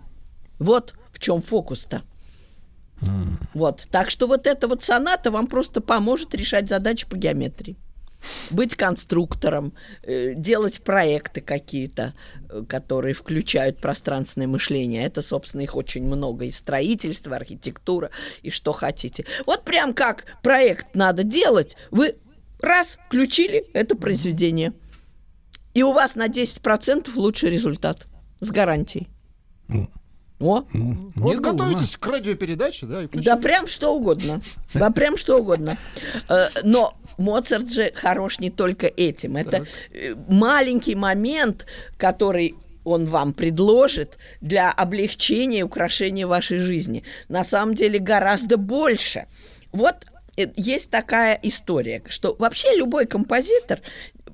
Вот 0.57 0.95
в 1.11 1.19
чем 1.19 1.41
фокус-то. 1.41 2.03
Вот. 3.53 3.87
Так 3.91 4.09
что 4.09 4.27
вот 4.27 4.47
эта 4.47 4.67
вот 4.67 4.83
соната 4.83 5.31
вам 5.31 5.47
просто 5.47 5.81
поможет 5.81 6.33
решать 6.35 6.67
задачи 6.69 7.07
по 7.07 7.15
геометрии. 7.15 7.77
Быть 8.49 8.75
конструктором, 8.75 9.73
э, 10.03 10.33
делать 10.33 10.81
проекты 10.81 11.41
какие-то, 11.41 12.13
э, 12.49 12.63
которые 12.67 13.13
включают 13.13 13.77
пространственное 13.77 14.47
мышление. 14.47 15.05
Это, 15.05 15.21
собственно, 15.21 15.61
их 15.61 15.75
очень 15.75 16.03
много. 16.03 16.45
И 16.45 16.51
строительство, 16.51 17.35
архитектура, 17.35 18.09
и 18.41 18.49
что 18.49 18.73
хотите. 18.73 19.25
Вот 19.45 19.63
прям 19.63 19.93
как 19.93 20.25
проект 20.41 20.95
надо 20.95 21.23
делать, 21.23 21.75
вы 21.91 22.15
раз 22.59 22.97
включили 23.07 23.65
это 23.73 23.95
произведение. 23.95 24.73
И 25.73 25.83
у 25.83 25.91
вас 25.91 26.15
на 26.15 26.27
10% 26.27 27.15
лучший 27.15 27.49
результат. 27.49 28.07
С 28.41 28.51
гарантией. 28.51 29.07
О, 30.39 30.63
Вот 30.73 31.35
Недурно. 31.35 31.41
готовитесь 31.41 31.97
к 31.97 32.05
радиопередаче, 32.07 32.85
да, 32.85 33.03
и 33.03 33.07
Да 33.07 33.35
прям 33.35 33.67
что 33.67 33.93
угодно. 33.93 34.41
Да 34.73 34.89
прям 34.89 35.17
что 35.17 35.37
угодно. 35.39 35.77
Э, 36.29 36.47
Но 36.63 36.93
Моцарт 37.17 37.69
же 37.69 37.91
хорош 37.93 38.39
не 38.39 38.49
только 38.49 38.87
этим. 38.87 39.35
Это 39.35 39.65
э, 39.91 40.15
маленький 40.29 40.95
момент, 40.95 41.65
который 41.97 42.55
он 42.85 43.05
вам 43.05 43.33
предложит 43.33 44.17
для 44.39 44.71
облегчения 44.71 45.59
и 45.59 45.63
украшения 45.63 46.25
вашей 46.25 46.59
жизни. 46.59 47.03
На 47.27 47.43
самом 47.43 47.75
деле 47.75 47.99
гораздо 47.99 48.55
больше. 48.57 49.27
Вот 49.73 49.95
э, 50.37 50.47
есть 50.55 50.89
такая 50.89 51.37
история, 51.43 52.01
что 52.07 52.35
вообще 52.39 52.75
любой 52.77 53.05
композитор 53.05 53.81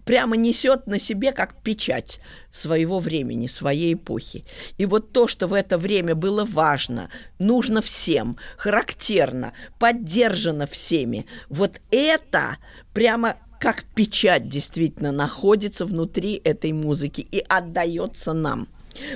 прямо 0.05 0.37
несет 0.37 0.87
на 0.87 0.99
себе 0.99 1.31
как 1.31 1.61
печать 1.61 2.19
своего 2.51 2.99
времени, 2.99 3.47
своей 3.47 3.95
эпохи. 3.95 4.45
И 4.77 4.85
вот 4.85 5.11
то, 5.11 5.27
что 5.27 5.47
в 5.47 5.53
это 5.53 5.77
время 5.77 6.15
было 6.15 6.45
важно, 6.45 7.09
нужно 7.39 7.81
всем, 7.81 8.37
характерно, 8.57 9.53
поддержано 9.79 10.67
всеми, 10.67 11.25
вот 11.49 11.81
это 11.91 12.57
прямо 12.93 13.35
как 13.59 13.83
печать 13.95 14.47
действительно 14.47 15.11
находится 15.11 15.85
внутри 15.85 16.39
этой 16.43 16.71
музыки 16.71 17.21
и 17.21 17.43
отдается 17.47 18.33
нам. 18.33 18.67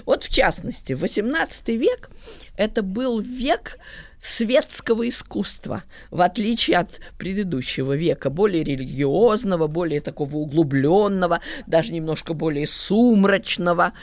Вот 0.05 0.24
в 0.24 0.29
частности, 0.29 0.93
18 0.93 1.67
век 1.69 2.10
это 2.58 2.81
был 2.81 3.19
век 3.19 3.77
светского 4.21 5.07
искусства, 5.07 5.83
в 6.11 6.21
отличие 6.21 6.77
от 6.77 6.99
предыдущего 7.17 7.95
века, 7.95 8.29
более 8.29 8.63
религиозного, 8.63 9.67
более 9.67 10.01
такого 10.01 10.38
углубленного, 10.38 11.41
даже 11.67 11.93
немножко 11.93 12.33
более 12.33 12.67
сумрачного. 12.67 13.93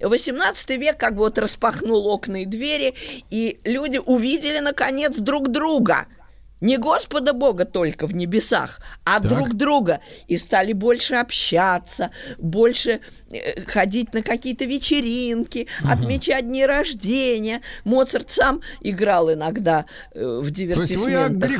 18 0.00 0.70
век 0.70 0.98
как 0.98 1.14
бы 1.14 1.20
вот 1.20 1.38
распахнул 1.38 2.06
окна 2.06 2.42
и 2.42 2.46
двери, 2.46 2.94
и 3.30 3.58
люди 3.64 3.98
увидели, 3.98 4.58
наконец, 4.58 5.16
друг 5.16 5.50
друга. 5.50 6.06
Не 6.64 6.78
Господа 6.78 7.34
Бога 7.34 7.66
только 7.66 8.06
в 8.06 8.14
небесах, 8.14 8.80
а 9.04 9.20
Так. 9.20 9.30
друг 9.30 9.52
друга. 9.52 10.00
И 10.28 10.38
стали 10.38 10.72
больше 10.72 11.16
общаться, 11.16 12.10
больше 12.38 13.00
э, 13.30 13.60
ходить 13.66 14.14
на 14.14 14.22
какие-то 14.22 14.64
вечеринки, 14.64 15.68
отмечать 15.84 16.46
дни 16.46 16.64
рождения. 16.64 17.60
Моцарт 17.84 18.30
сам 18.30 18.62
играл 18.80 19.30
иногда 19.30 19.84
э, 20.14 20.40
в 20.42 20.50
дивертисментах 20.50 21.50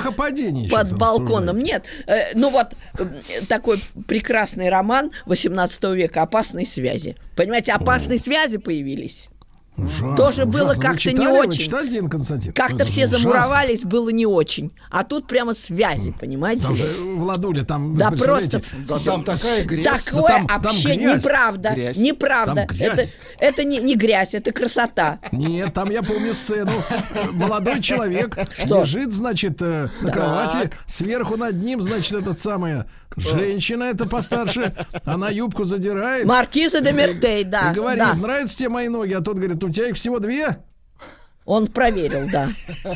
под 0.70 0.96
балконом. 0.96 1.58
Нет, 1.58 1.84
э, 2.06 2.32
ну 2.34 2.48
вот 2.48 2.74
такой 3.46 3.80
прекрасный 4.08 4.70
роман 4.70 5.10
18 5.26 5.84
века 5.92 6.22
«Опасные 6.22 6.64
связи». 6.64 7.16
Понимаете, 7.36 7.72
опасные 7.72 8.18
связи 8.18 8.56
появились. 8.56 9.28
Ужасно, 9.76 10.14
Тоже 10.16 10.44
было 10.44 10.70
ужасно. 10.70 10.74
Вы 10.74 10.94
как-то 10.94 11.12
не 11.12 11.26
очень. 11.26 11.60
читали, 11.64 11.88
Дин 11.88 12.08
Константин? 12.08 12.52
Как-то 12.52 12.76
Это 12.76 12.84
все 12.84 13.06
ужасно. 13.06 13.18
замуровались, 13.18 13.82
было 13.82 14.08
не 14.10 14.24
очень. 14.24 14.70
А 14.90 15.02
тут 15.02 15.26
прямо 15.26 15.52
связи, 15.52 16.12
понимаете? 16.12 16.62
Там 16.62 16.76
же 16.76 16.84
Владуля, 17.16 17.64
там, 17.64 17.96
Да 17.96 18.12
просто 18.12 18.62
Да 18.88 18.98
там 19.00 19.24
такая 19.24 19.64
грязь. 19.64 20.04
Такое 20.04 20.22
там- 20.28 20.46
там 20.46 20.62
вообще 20.62 20.94
грязь. 20.94 21.24
неправда. 21.24 21.70
Грязь. 21.74 21.96
Неправда. 21.96 22.54
Там 22.54 22.64
Это, 22.64 22.94
грязь. 22.94 23.16
это 23.40 23.64
не, 23.64 23.78
не 23.78 23.96
грязь, 23.96 24.34
это 24.34 24.52
красота. 24.52 25.18
Нет, 25.32 25.74
там 25.74 25.90
я 25.90 26.02
помню 26.04 26.34
сцену. 26.34 26.70
Молодой 27.32 27.80
человек 27.82 28.38
Что? 28.56 28.80
лежит, 28.82 29.12
значит, 29.12 29.60
э, 29.60 29.88
на 30.02 30.10
кровати. 30.12 30.70
Сверху 30.86 31.36
над 31.36 31.60
ним, 31.60 31.82
значит, 31.82 32.12
этот 32.12 32.38
самая 32.38 32.86
женщина, 33.16 33.84
это 33.84 34.06
постарше. 34.06 34.72
Она 35.04 35.30
юбку 35.30 35.64
задирает. 35.64 36.24
Маркиза 36.26 36.80
де 36.80 36.92
Мертей, 36.92 37.44
да. 37.44 37.70
И 37.70 37.74
говорит, 37.74 38.02
да. 38.02 38.14
нравятся 38.14 38.56
тебе 38.56 38.68
мои 38.68 38.88
ноги? 38.88 39.12
А 39.12 39.20
тот 39.20 39.36
говорит, 39.36 39.62
у 39.62 39.70
тебя 39.70 39.88
их 39.88 39.96
всего 39.96 40.18
две? 40.18 40.58
Он 41.46 41.66
проверил, 41.66 42.26
да, 42.32 42.48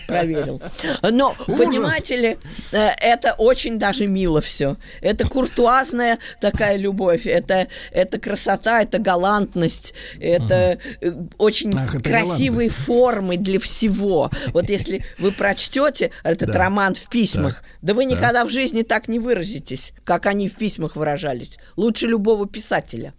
проверил. 0.06 0.62
Но, 1.02 1.34
Ужас. 1.46 1.60
понимаете 1.60 2.16
ли, 2.16 2.38
э, 2.72 2.78
это 2.98 3.34
очень 3.34 3.78
даже 3.78 4.06
мило 4.06 4.40
все. 4.40 4.76
Это 5.02 5.28
куртуазная 5.28 6.18
такая 6.40 6.78
любовь, 6.78 7.26
это, 7.26 7.68
это 7.92 8.18
красота, 8.18 8.80
это 8.80 8.98
галантность, 8.98 9.92
это 10.18 10.78
э, 11.02 11.12
очень 11.36 11.76
Ах, 11.76 11.96
это 11.96 12.08
красивые 12.08 12.70
формы 12.70 13.36
для 13.36 13.60
всего. 13.60 14.30
Вот 14.54 14.70
если 14.70 15.04
вы 15.18 15.30
прочтете 15.32 16.10
этот 16.22 16.50
Да. 16.52 16.58
роман 16.58 16.94
в 16.94 17.06
письмах, 17.10 17.62
да 17.82 17.92
вы 17.92 18.06
никогда 18.06 18.46
в 18.46 18.50
жизни 18.50 18.80
так 18.80 19.08
не 19.08 19.18
выразитесь, 19.18 19.92
как 20.04 20.24
они 20.24 20.48
в 20.48 20.54
письмах 20.56 20.96
выражались. 20.96 21.58
Лучше 21.76 22.06
любого 22.06 22.46
писателя. 22.48 23.12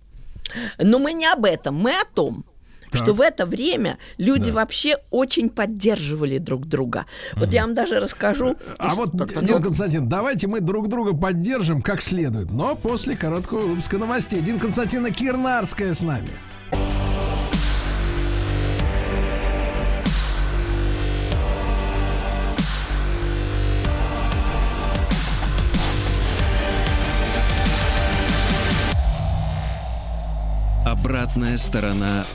Но 0.80 0.98
мы 0.98 1.14
не 1.14 1.28
об 1.28 1.46
этом, 1.46 1.76
мы 1.76 1.92
о 1.92 2.06
том, 2.16 2.44
Так. 2.92 3.02
что 3.04 3.14
в 3.14 3.22
это 3.22 3.46
время 3.46 3.98
люди 4.18 4.52
вообще 4.52 4.98
очень 5.12 5.50
поддерживали 5.50 6.38
друг 6.38 6.68
друга. 6.68 7.06
Вот 7.36 7.54
я 7.54 7.62
вам 7.62 7.74
даже 7.74 8.00
расскажу. 8.00 8.56
А 8.78 8.96
вот, 8.96 9.18
так, 9.18 9.32
так, 9.32 9.46
Дин. 9.46 9.62
Константин, 9.62 10.10
давайте 10.10 10.48
мы 10.48 10.60
друг 10.60 10.88
друга 10.88 11.16
поддержим 11.16 11.82
как 11.82 12.02
следует, 12.02 12.52
но 12.52 12.76
после 12.76 13.16
короткого 13.16 13.62
выпуска 13.62 13.98
новостей. 13.98 14.42
Дин 14.42 14.60
Константина 14.60 15.12
Кирнарская 15.12 15.94
с 15.94 16.02
нами. 16.02 16.30
Обратная 30.86 31.58
сторона 31.58 32.26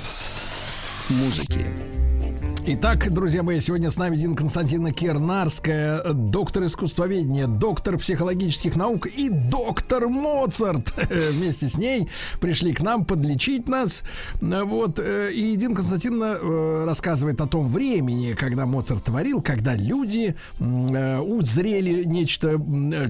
музыки. 1.11 2.04
Итак, 2.67 3.13
друзья 3.13 3.43
мои, 3.43 3.61
сегодня 3.61 3.91
с 3.91 3.99
нами 3.99 4.17
Дин 4.17 4.35
Константина 4.35 4.91
Кернарская, 4.91 6.03
доктор 6.15 6.65
искусствоведения, 6.65 7.47
доктор 7.47 7.99
психологических 7.99 8.75
наук 8.75 9.07
и 9.07 9.29
доктор 9.29 10.09
Моцарт. 10.09 10.95
Вместе 11.11 11.69
с 11.69 11.77
ней 11.77 12.09
пришли 12.41 12.73
к 12.73 12.81
нам 12.81 13.05
подлечить 13.05 13.69
нас. 13.69 14.03
Вот. 14.41 14.99
э, 14.99 15.31
И 15.35 15.55
Дин 15.57 15.75
Константиновна 15.75 16.39
э, 16.41 16.85
рассказывает 16.87 17.43
о 17.43 17.47
том 17.47 17.69
времени, 17.69 18.33
когда 18.33 18.65
Моцарт 18.65 19.05
творил, 19.05 19.43
когда 19.43 19.75
люди 19.75 20.35
э, 20.59 21.19
узрели 21.19 22.05
нечто 22.05 22.59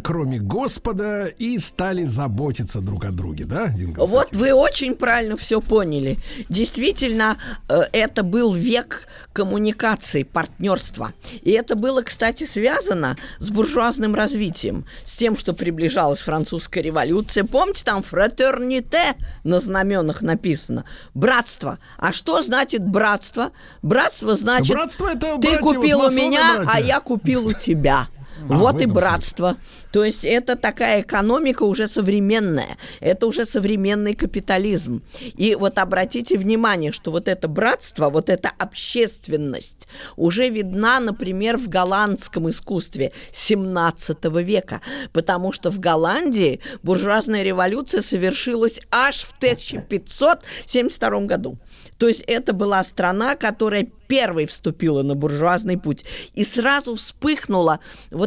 кроме 0.03 0.41
Господа 0.41 1.27
и 1.27 1.61
стали 1.61 2.03
заботиться 2.03 2.81
друг 2.81 3.05
о 3.05 3.13
друге, 3.13 3.45
да, 3.45 3.69
Дин 3.69 3.95
Константиновна? 3.95 4.07
Вот 4.09 4.33
вы 4.33 4.53
очень 4.53 4.97
правильно 4.97 5.37
все 5.37 5.61
поняли. 5.61 6.19
Действительно, 6.49 7.39
это 7.69 8.25
был 8.25 8.53
век 8.53 9.07
коммуникации, 9.45 10.23
партнерства. 10.23 11.13
И 11.43 11.51
это 11.51 11.77
было, 11.77 12.01
кстати, 12.01 12.45
связано 12.45 13.17
с 13.39 13.51
буржуазным 13.51 14.15
развитием, 14.15 14.87
с 15.05 15.17
тем, 15.17 15.37
что 15.37 15.53
приближалась 15.53 16.21
французская 16.21 16.81
революция. 16.81 17.45
Помните, 17.45 17.85
там 17.85 18.03
фратерните 18.03 19.17
на 19.45 19.59
знаменах 19.61 20.23
написано. 20.23 20.87
Братство. 21.13 21.79
А 21.99 22.13
что 22.13 22.41
значит 22.41 22.83
братство? 22.87 23.53
Братство 23.83 24.35
значит, 24.35 24.75
Братство 24.75 25.09
это 25.09 25.37
ты 25.39 25.59
вот 25.59 25.75
купил 25.75 26.01
у 26.01 26.11
меня, 26.11 26.57
братья. 26.57 26.73
а 26.73 26.81
я 26.81 27.01
купил 27.01 27.47
у 27.47 27.53
тебя. 27.53 28.09
А, 28.49 28.57
Вот 28.57 28.81
и 28.81 28.87
братство. 28.87 29.57
То 29.93 30.05
есть 30.05 30.25
это 30.25 30.57
такая 30.57 31.01
экономика 31.01 31.63
уже 31.63 31.87
современная. 31.87 32.77
Это 33.01 33.27
уже 33.27 33.45
современный 33.45 34.15
капитализм. 34.15 35.03
И 35.21 35.55
вот 35.55 35.79
обратите 35.79 36.37
внимание, 36.37 36.93
что 36.93 37.11
вот 37.11 37.29
это 37.29 37.49
братство, 37.49 38.11
вот 38.11 38.29
эта 38.29 38.51
общественность 38.59 39.89
уже 40.17 40.49
видна, 40.49 41.01
например, 41.01 41.57
в 41.57 41.69
голландском 41.69 42.49
искусстве 42.51 43.13
17 43.33 44.25
века. 44.43 44.81
Потому 45.13 45.53
что 45.53 45.71
в 45.71 45.79
Голландии 45.79 46.61
буржуазная 46.83 47.43
революция 47.43 48.03
совершилась 48.03 48.81
аж 48.91 49.23
в 49.23 49.37
1572 49.39 51.21
году. 51.21 51.59
То 51.99 52.09
есть 52.09 52.23
это 52.27 52.53
была 52.53 52.83
страна, 52.85 53.37
которая 53.37 53.87
первой 54.07 54.47
вступила 54.47 55.03
на 55.03 55.15
буржуазный 55.15 55.79
путь. 55.79 56.05
И 56.35 56.45
сразу 56.45 56.97
вспыхнуло 56.97 57.81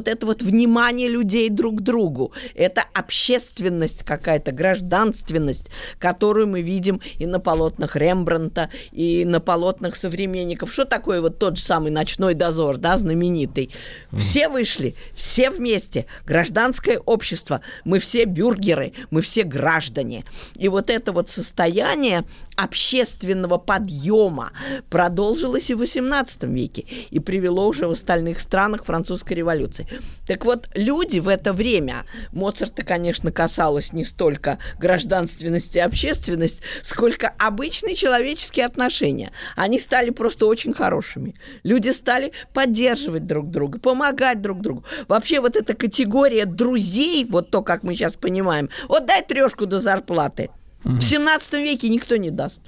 вот 0.08 0.15
это 0.15 0.26
вот 0.26 0.41
внимание 0.41 1.10
людей 1.10 1.50
друг 1.50 1.80
к 1.80 1.82
другу. 1.82 2.32
Это 2.56 2.84
общественность 2.93 4.04
какая-то, 4.04 4.52
гражданственность, 4.52 5.70
которую 6.00 6.48
мы 6.48 6.62
видим 6.62 7.02
и 7.20 7.26
на 7.26 7.39
полотнах 7.39 7.96
Рембранта, 7.96 8.70
и 8.91 9.26
на 9.26 9.39
полотнах 9.39 9.96
современников. 9.96 10.72
Что 10.72 10.86
такое 10.86 11.22
вот 11.22 11.39
тот 11.39 11.58
же 11.58 11.63
самый 11.63 11.91
«Ночной 11.91 12.34
дозор», 12.34 12.78
да, 12.78 12.98
знаменитый? 12.98 13.70
Все 14.13 14.48
вышли, 14.50 14.96
все 15.13 15.50
вместе, 15.50 16.06
гражданское 16.26 17.00
общество, 17.00 17.62
мы 17.84 18.00
все 18.00 18.26
бюргеры, 18.26 18.93
мы 19.12 19.22
все 19.22 19.43
граждане. 19.43 20.24
И 20.56 20.70
вот 20.70 20.89
это 20.89 21.12
вот 21.12 21.30
состояние 21.30 22.24
общественного 22.56 23.58
подъема 23.58 24.52
продолжилось 24.89 25.70
и 25.70 25.76
в 25.76 25.82
XVIII 25.82 26.52
веке 26.52 26.86
и 27.12 27.20
привело 27.20 27.67
уже 27.67 27.88
в 27.88 27.91
остальных 27.91 28.39
странах 28.39 28.86
французской 28.86 29.34
революции. 29.34 29.88
Так 30.26 30.46
вот, 30.46 30.68
люди 30.74 31.20
в 31.20 31.28
это 31.28 31.54
время, 31.54 32.06
Моцарта, 32.32 32.84
конечно, 32.84 33.32
касалось 33.32 33.94
не 33.94 34.04
столько 34.04 34.60
гражданственности 34.80 35.78
и 35.78 35.82
общественность, 35.82 36.62
сколько 36.84 37.34
обычные 37.38 37.96
человеческие 37.96 38.66
отношения. 38.66 39.32
Они 39.56 39.80
стали 39.80 40.10
просто 40.10 40.46
очень 40.46 40.74
хорошими. 40.74 41.36
Люди 41.64 41.90
стали 41.90 42.32
поддерживать 42.54 43.26
друг 43.26 43.50
друга, 43.50 43.80
помогать 43.80 44.42
друг 44.42 44.62
другу. 44.62 44.84
Вообще 45.08 45.40
вот 45.40 45.56
эта 45.56 45.74
категория 45.74 46.46
друзей, 46.46 47.26
вот 47.26 47.52
то, 47.52 47.62
как 47.62 47.84
мы 47.84 47.96
сейчас 47.96 48.16
понимаем, 48.16 48.70
вот 48.88 49.06
дай 49.06 49.24
трешку 49.24 49.66
до 49.66 49.80
зарплаты. 49.80 50.50
В 50.84 51.02
17 51.02 51.54
веке 51.54 51.90
никто 51.90 52.16
не 52.16 52.32
даст. 52.32 52.62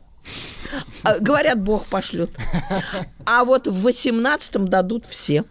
А, 1.03 1.19
Говорят, 1.19 1.61
Бог 1.61 1.85
пошлет. 1.85 2.31
А 3.25 3.45
вот 3.45 3.67
в 3.67 3.87
18-м 3.87 4.67
дадут 4.67 5.05
все. 5.05 5.45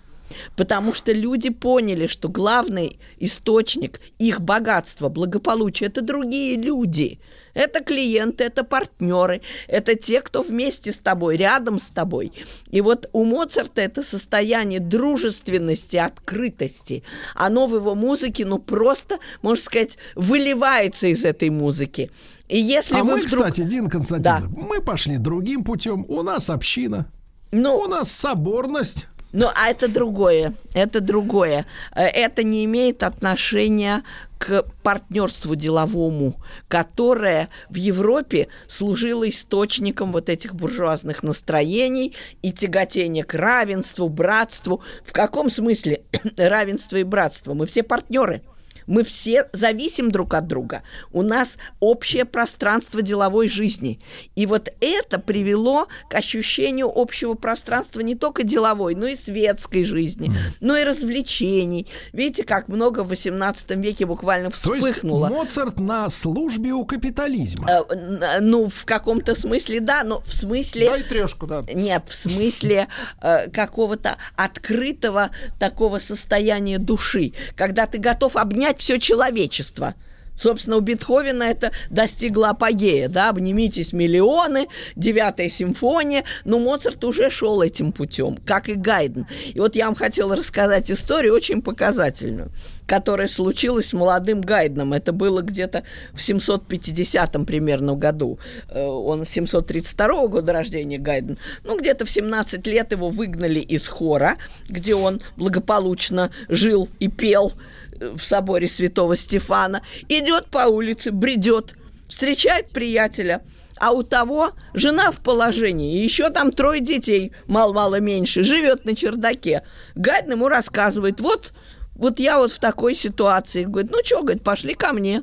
Потому 0.57 0.95
что 0.95 1.13
люди 1.13 1.51
поняли, 1.51 2.07
что 2.07 2.29
главный 2.29 2.99
источник 3.19 4.01
их 4.19 4.41
богатства, 4.41 5.09
благополучия– 5.09 5.87
это 5.87 6.01
другие 6.01 6.57
люди. 6.57 7.19
Это 7.55 7.83
клиенты, 7.83 8.45
это 8.45 8.63
партнеры, 8.63 9.43
это 9.67 9.97
те, 9.97 10.21
кто 10.21 10.43
вместе 10.43 10.93
с 10.93 10.99
тобой, 10.99 11.37
рядом 11.37 11.81
с 11.81 11.89
тобой. 11.89 12.33
И 12.71 12.81
вот 12.81 13.09
у 13.13 13.25
Моцарта 13.25 13.81
это 13.81 14.05
состояние 14.05 14.79
дружественности, 14.79 15.97
открытости. 15.97 17.03
Оно 17.35 17.67
в 17.67 17.75
его 17.75 17.97
музыке, 17.97 18.45
ну, 18.45 18.59
просто, 18.59 19.19
можно 19.43 19.63
сказать, 19.63 19.99
выливается 20.15 21.09
из 21.09 21.25
этой 21.25 21.51
музыки. 21.51 22.11
И 22.49 22.59
если 22.59 22.95
А 22.95 23.05
вы 23.05 23.17
мы, 23.17 23.17
вдруг... 23.23 23.47
кстати, 23.47 23.63
Дин 23.67 23.89
Константинов, 23.89 24.51
мы 24.51 24.81
пошли 24.81 25.19
другим 25.19 25.65
путем. 25.65 26.05
У 26.09 26.23
нас 26.23 26.51
община, 26.51 27.11
Ну, 27.51 27.77
у 27.77 27.87
нас 27.89 28.11
соборность. 28.11 29.09
Ну, 29.33 29.47
а 29.55 29.69
это 29.69 29.89
другое, 29.89 30.55
это 30.73 31.01
другое. 31.01 31.67
Э, 31.95 32.07
Это 32.07 32.43
не 32.43 32.65
имеет 32.65 33.03
отношения 33.03 34.03
к 34.39 34.65
партнерству 34.83 35.55
деловому, 35.55 36.41
которое 36.69 37.49
в 37.69 37.75
Европе 37.75 38.49
служило 38.69 39.29
источником 39.29 40.13
вот 40.13 40.29
этих 40.29 40.55
буржуазных 40.55 41.23
настроений 41.23 42.15
и 42.41 42.53
тяготения 42.53 43.25
к 43.25 43.35
равенству, 43.35 44.09
братству. 44.09 44.83
В 45.05 45.13
каком 45.13 45.51
смысле 45.51 46.03
равенство 46.37 46.97
и 46.97 47.05
братство? 47.05 47.53
Мы 47.55 47.67
все 47.67 47.83
партнеры– 47.83 48.43
мы 48.89 49.05
все 49.05 49.47
зависим 49.53 50.11
друг 50.11 50.35
от 50.35 50.49
друга. 50.49 50.83
У 51.13 51.23
нас 51.23 51.59
общее 51.79 52.25
пространство 52.25 53.03
деловой 53.03 53.49
жизни. 53.49 54.01
И 54.35 54.47
вот 54.47 54.71
это 54.81 55.21
привело 55.21 55.87
к 56.11 56.15
ощущению 56.15 56.91
общего 56.93 57.35
пространства 57.35 58.01
не 58.01 58.15
только 58.15 58.43
деловой, 58.43 58.95
но 58.95 59.07
и 59.07 59.15
светской 59.15 59.85
жизни, 59.85 60.33
но 60.61 60.77
и 60.77 60.85
развлечений. 60.85 61.87
Видите, 62.13 62.45
как 62.45 62.69
много 62.69 63.05
в 63.05 63.09
18 63.09 63.71
веке 63.73 64.07
буквально 64.07 64.51
вспыхнуло. 64.51 65.29
То 65.29 65.35
есть 65.35 65.43
Моцарт 65.45 65.79
на 65.79 66.09
службе 66.09 66.73
у 66.73 66.85
капитализма. 66.85 67.69
Э, 67.71 68.41
ну, 68.41 68.69
в 68.69 68.85
каком-то 68.87 69.35
смысле, 69.35 69.81
да, 69.81 70.03
но 70.03 70.21
в 70.23 70.35
смысле... 70.35 70.89
Дай 70.89 71.03
трешку, 71.03 71.47
да. 71.47 71.65
Нет, 71.75 72.05
в 72.09 72.15
смысле 72.15 72.89
э, 73.21 73.51
какого-то 73.51 74.17
открытого 74.37 75.31
такого 75.59 75.99
состояния 75.99 76.79
души, 76.79 77.33
когда 77.55 77.87
ты 77.87 77.99
готов 77.99 78.37
обнять 78.37 78.78
все 78.79 78.99
человечество. 78.99 79.95
Собственно, 80.39 80.77
у 80.77 80.81
Бетховена 80.81 81.51
это 81.51 81.73
достигло 81.91 82.51
апогея, 82.51 83.09
да, 83.09 83.31
обнимитесь 83.31 83.93
миллионы, 83.93 84.69
девятая 84.95 85.49
симфония, 85.49 86.25
но 86.45 86.59
Моцарт 86.59 87.05
уже 87.05 87.29
шел 87.29 87.61
этим 87.61 87.93
путем, 87.93 88.39
как 88.47 88.69
и 88.69 88.75
Гайден. 88.75 89.27
И 89.53 89.59
вот 89.59 89.75
я 89.75 89.87
вам 89.87 89.97
хотела 89.97 90.37
рассказать 90.37 90.91
историю 90.91 91.35
очень 91.35 91.61
показательную, 91.61 92.51
которая 92.87 93.27
случилась 93.27 93.87
с 93.87 93.93
молодым 93.93 94.41
Гайденом. 94.41 94.93
Это 94.93 95.13
было 95.13 95.43
где-то 95.43 95.83
в 96.13 96.23
750 96.23 97.45
примерно 97.45 97.97
году. 97.97 98.39
Э, 98.69 98.85
он 98.85 99.25
732 99.25 100.29
года 100.29 100.53
рождения 100.53 100.99
Гайден. 100.99 101.39
Ну, 101.65 101.79
где-то 101.79 102.05
в 102.05 102.11
17 102.11 102.65
лет 102.69 102.93
его 102.93 103.11
выгнали 103.11 103.59
из 103.59 103.89
хора, 103.89 104.37
где 104.69 104.95
он 104.95 105.21
благополучно 105.37 106.31
жил 106.49 106.89
и 107.01 107.09
пел 107.09 107.55
в 108.01 108.21
соборе 108.21 108.69
святого 108.69 109.17
Стефана, 109.17 109.83
идет 110.09 110.47
по 110.47 110.67
улице, 110.69 111.11
бредет, 111.11 111.75
встречает 112.09 112.71
приятеля, 112.71 113.43
а 113.79 113.93
у 113.93 114.03
того 114.03 114.53
жена 114.75 115.13
в 115.13 115.19
положении, 115.19 116.03
еще 116.03 116.31
там 116.31 116.51
трое 116.51 116.81
детей, 116.81 117.33
мало-мало 117.47 118.01
меньше, 118.01 118.43
живет 118.43 118.85
на 118.85 118.97
чердаке. 118.97 119.63
Гайден 119.95 120.33
ему 120.33 120.49
рассказывает, 120.49 121.21
вот, 121.21 121.53
вот 121.95 122.19
я 122.19 122.39
вот 122.39 122.53
в 122.53 122.59
такой 122.59 122.95
ситуации. 122.95 123.65
Говорит, 123.65 123.91
ну 123.91 123.99
что, 124.05 124.23
говорит, 124.23 124.43
пошли 124.43 124.75
ко 124.75 124.93
мне. 124.93 125.23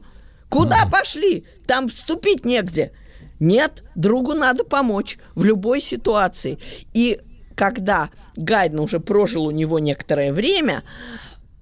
Куда 0.50 0.86
mm. 0.86 0.92
пошли? 0.92 1.46
Там 1.68 1.90
вступить 1.90 2.46
негде. 2.46 2.92
Нет, 3.40 3.84
другу 3.96 4.34
надо 4.34 4.64
помочь 4.64 5.18
в 5.36 5.44
любой 5.44 5.82
ситуации. 5.82 6.60
И 6.94 7.20
когда 7.56 8.10
Гайден 8.36 8.80
уже 8.80 9.00
прожил 9.00 9.46
у 9.46 9.52
него 9.52 9.80
некоторое 9.80 10.32
время, 10.32 10.84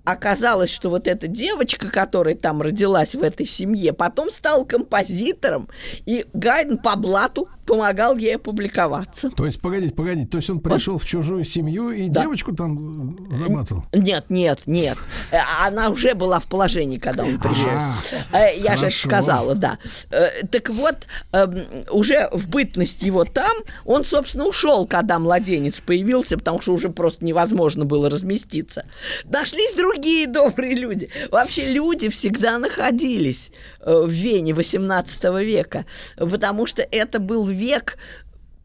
оказалось, 0.04 0.70
что 0.70 0.90
вот 0.90 1.08
эта 1.08 1.28
девочка, 1.28 1.90
которая 1.90 2.36
там 2.36 2.62
родилась 2.62 3.16
в 3.16 3.24
этой 3.24 3.46
семье, 3.46 3.94
потом 3.94 4.30
стала 4.30 4.66
композитором, 4.66 5.70
и 6.06 6.26
Гайден 6.34 6.78
по 6.78 6.96
блату 6.96 7.48
помогал 7.74 8.18
ей 8.18 8.36
опубликоваться. 8.36 9.32
То 9.32 9.48
есть, 9.48 9.60
погодите, 9.60 9.96
погодите, 9.96 10.28
то 10.28 10.38
есть 10.38 10.48
он 10.48 10.60
пришел 10.60 10.94
вот. 10.94 11.02
в 11.02 11.08
чужую 11.08 11.44
семью 11.44 11.90
и 11.90 12.08
да. 12.08 12.22
девочку 12.22 12.56
там 12.56 13.18
замацал? 13.32 13.84
Нет, 13.92 14.26
нет, 14.30 14.62
нет. 14.68 14.96
Она 15.66 15.90
уже 15.90 16.14
была 16.14 16.40
в 16.40 16.46
положении, 16.46 17.00
когда 17.00 17.24
он 17.24 17.40
пришел. 17.40 17.72
А, 18.32 18.42
э, 18.42 18.60
Я 18.60 18.78
хорошо. 18.78 18.90
же 18.90 19.08
сказала, 19.08 19.56
да. 19.56 19.80
Э, 20.12 20.46
так 20.52 20.70
вот, 20.70 21.08
эм, 21.32 21.66
уже 21.90 22.30
в 22.32 22.48
бытность 22.48 23.02
его 23.02 23.26
там, 23.26 23.54
он, 23.86 24.04
собственно, 24.04 24.46
ушел, 24.46 24.86
когда 24.86 25.18
младенец 25.18 25.82
появился, 25.82 26.38
потому 26.38 26.62
что 26.62 26.74
уже 26.74 26.90
просто 26.90 27.26
невозможно 27.26 27.86
было 27.86 28.08
разместиться. 28.08 28.86
Нашлись 29.24 29.74
другие 29.74 30.28
добрые 30.28 30.76
люди. 30.76 31.10
Вообще 31.32 31.72
люди 31.72 32.10
всегда 32.10 32.60
находились 32.60 33.52
в 33.86 34.10
Вене 34.10 34.54
18 34.54 35.24
века, 35.42 35.86
потому 36.18 36.66
что 36.66 36.82
это 36.82 37.20
был 37.20 37.46
век 37.46 37.98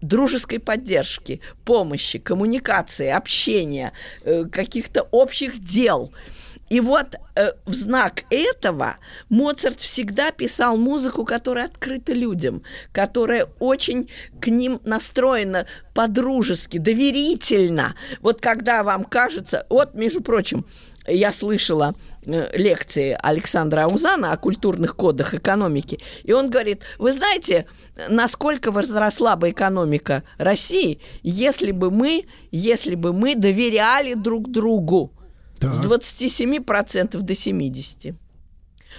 дружеской 0.01 0.61
поддержки, 0.61 1.41
помощи, 1.65 2.19
коммуникации, 2.19 3.09
общения, 3.09 3.93
э, 4.23 4.45
каких-то 4.45 5.03
общих 5.11 5.63
дел. 5.63 6.13
И 6.71 6.81
вот 6.81 7.17
э, 7.35 7.53
в 7.65 7.73
знак 7.73 8.25
этого 8.31 8.99
Моцарт 9.31 9.81
всегда 9.81 10.31
писал 10.31 10.77
музыку, 10.77 11.25
которая 11.25 11.67
открыта 11.67 12.13
людям, 12.13 12.63
которая 12.93 13.47
очень 13.59 14.11
к 14.41 14.49
ним 14.49 14.81
настроена 14.85 15.67
по-дружески, 15.95 16.79
доверительно. 16.79 17.95
Вот 18.21 18.41
когда 18.41 18.83
вам 18.83 19.05
кажется, 19.05 19.67
вот, 19.71 19.95
между 19.95 20.21
прочим, 20.21 20.67
я 21.09 21.33
слышала 21.33 21.95
э, 22.27 22.57
лекции 22.57 23.17
Александра 23.23 23.85
Аузана 23.85 24.33
о 24.33 24.37
культурных 24.37 24.97
кодах 24.97 25.35
экономики, 25.35 25.99
и 26.25 26.33
он 26.33 26.51
говорит, 26.51 26.83
вы 26.99 27.13
знаете, 27.13 27.67
насколько 28.09 28.71
возросла 28.71 29.37
бы 29.37 29.51
экономика 29.51 30.23
России, 30.39 31.01
если 31.23 31.73
бы 31.73 31.91
мы, 31.91 32.27
если 32.51 32.95
бы 32.95 33.13
мы 33.13 33.35
доверяли 33.35 34.15
друг 34.15 34.51
другу 34.51 35.13
так. 35.59 35.73
с 35.73 35.81
27% 35.81 37.19
до 37.19 37.33
70%. 37.33 38.15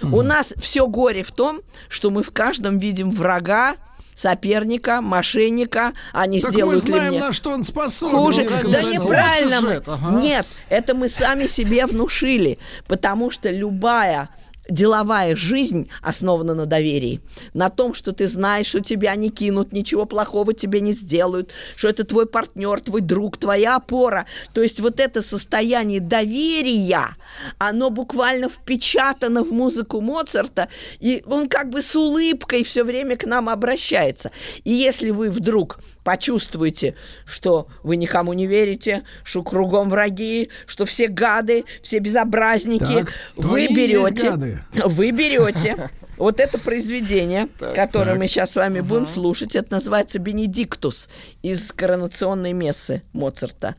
Угу. 0.02 0.16
У 0.16 0.22
нас 0.22 0.54
все 0.56 0.86
горе 0.86 1.22
в 1.22 1.32
том, 1.32 1.60
что 1.88 2.10
мы 2.10 2.22
в 2.22 2.30
каждом 2.30 2.78
видим 2.78 3.10
врага, 3.10 3.76
соперника, 4.20 5.00
мошенника, 5.00 5.92
они 6.12 6.40
так 6.40 6.52
сделают 6.52 6.84
мы 6.84 6.92
знаем, 6.92 7.08
мне 7.12 7.20
на 7.20 7.32
что 7.32 7.50
он 7.50 7.64
способен. 7.64 8.16
Хуже, 8.16 8.44
да 8.44 8.82
неправильно. 8.82 9.82
Ага. 9.86 10.20
Нет, 10.20 10.46
это 10.68 10.94
мы 10.94 11.08
сами 11.08 11.46
себе 11.46 11.86
внушили, 11.86 12.58
потому 12.86 13.30
что 13.30 13.50
любая 13.50 14.28
деловая 14.68 15.36
жизнь 15.36 15.88
основана 16.02 16.54
на 16.54 16.66
доверии. 16.66 17.20
На 17.54 17.68
том, 17.68 17.94
что 17.94 18.12
ты 18.12 18.28
знаешь, 18.28 18.66
что 18.66 18.80
тебя 18.80 19.14
не 19.16 19.30
кинут, 19.30 19.72
ничего 19.72 20.06
плохого 20.06 20.52
тебе 20.54 20.80
не 20.80 20.92
сделают, 20.92 21.50
что 21.76 21.88
это 21.88 22.04
твой 22.04 22.26
партнер, 22.26 22.80
твой 22.80 23.00
друг, 23.00 23.36
твоя 23.36 23.76
опора. 23.76 24.26
То 24.52 24.62
есть 24.62 24.80
вот 24.80 25.00
это 25.00 25.22
состояние 25.22 26.00
доверия, 26.00 27.16
оно 27.58 27.90
буквально 27.90 28.48
впечатано 28.48 29.42
в 29.42 29.52
музыку 29.52 30.00
Моцарта, 30.00 30.68
и 31.00 31.22
он 31.26 31.48
как 31.48 31.70
бы 31.70 31.82
с 31.82 31.96
улыбкой 31.96 32.64
все 32.64 32.84
время 32.84 33.16
к 33.16 33.24
нам 33.24 33.48
обращается. 33.48 34.30
И 34.64 34.72
если 34.72 35.10
вы 35.10 35.30
вдруг 35.30 35.80
почувствуете, 36.10 36.96
что 37.24 37.68
вы 37.84 37.94
никому 37.94 38.32
не 38.32 38.48
верите, 38.48 39.04
что 39.22 39.44
кругом 39.44 39.90
враги, 39.90 40.50
что 40.66 40.84
все 40.84 41.06
гады, 41.06 41.64
все 41.84 42.00
безобразники, 42.00 43.04
так, 43.04 43.12
вы 43.36 43.68
берете, 43.68 44.58
вы 44.86 45.12
берете 45.12 45.88
вот 46.16 46.40
это 46.40 46.58
произведение, 46.58 47.46
так, 47.60 47.76
которое 47.76 48.10
так. 48.10 48.18
мы 48.18 48.26
сейчас 48.26 48.50
с 48.50 48.56
вами 48.56 48.80
будем 48.80 49.06
слушать, 49.06 49.54
это 49.54 49.74
называется 49.74 50.18
«Бенедиктус» 50.18 51.08
из 51.42 51.70
коронационной 51.70 52.54
мессы 52.54 53.02
Моцарта. 53.12 53.76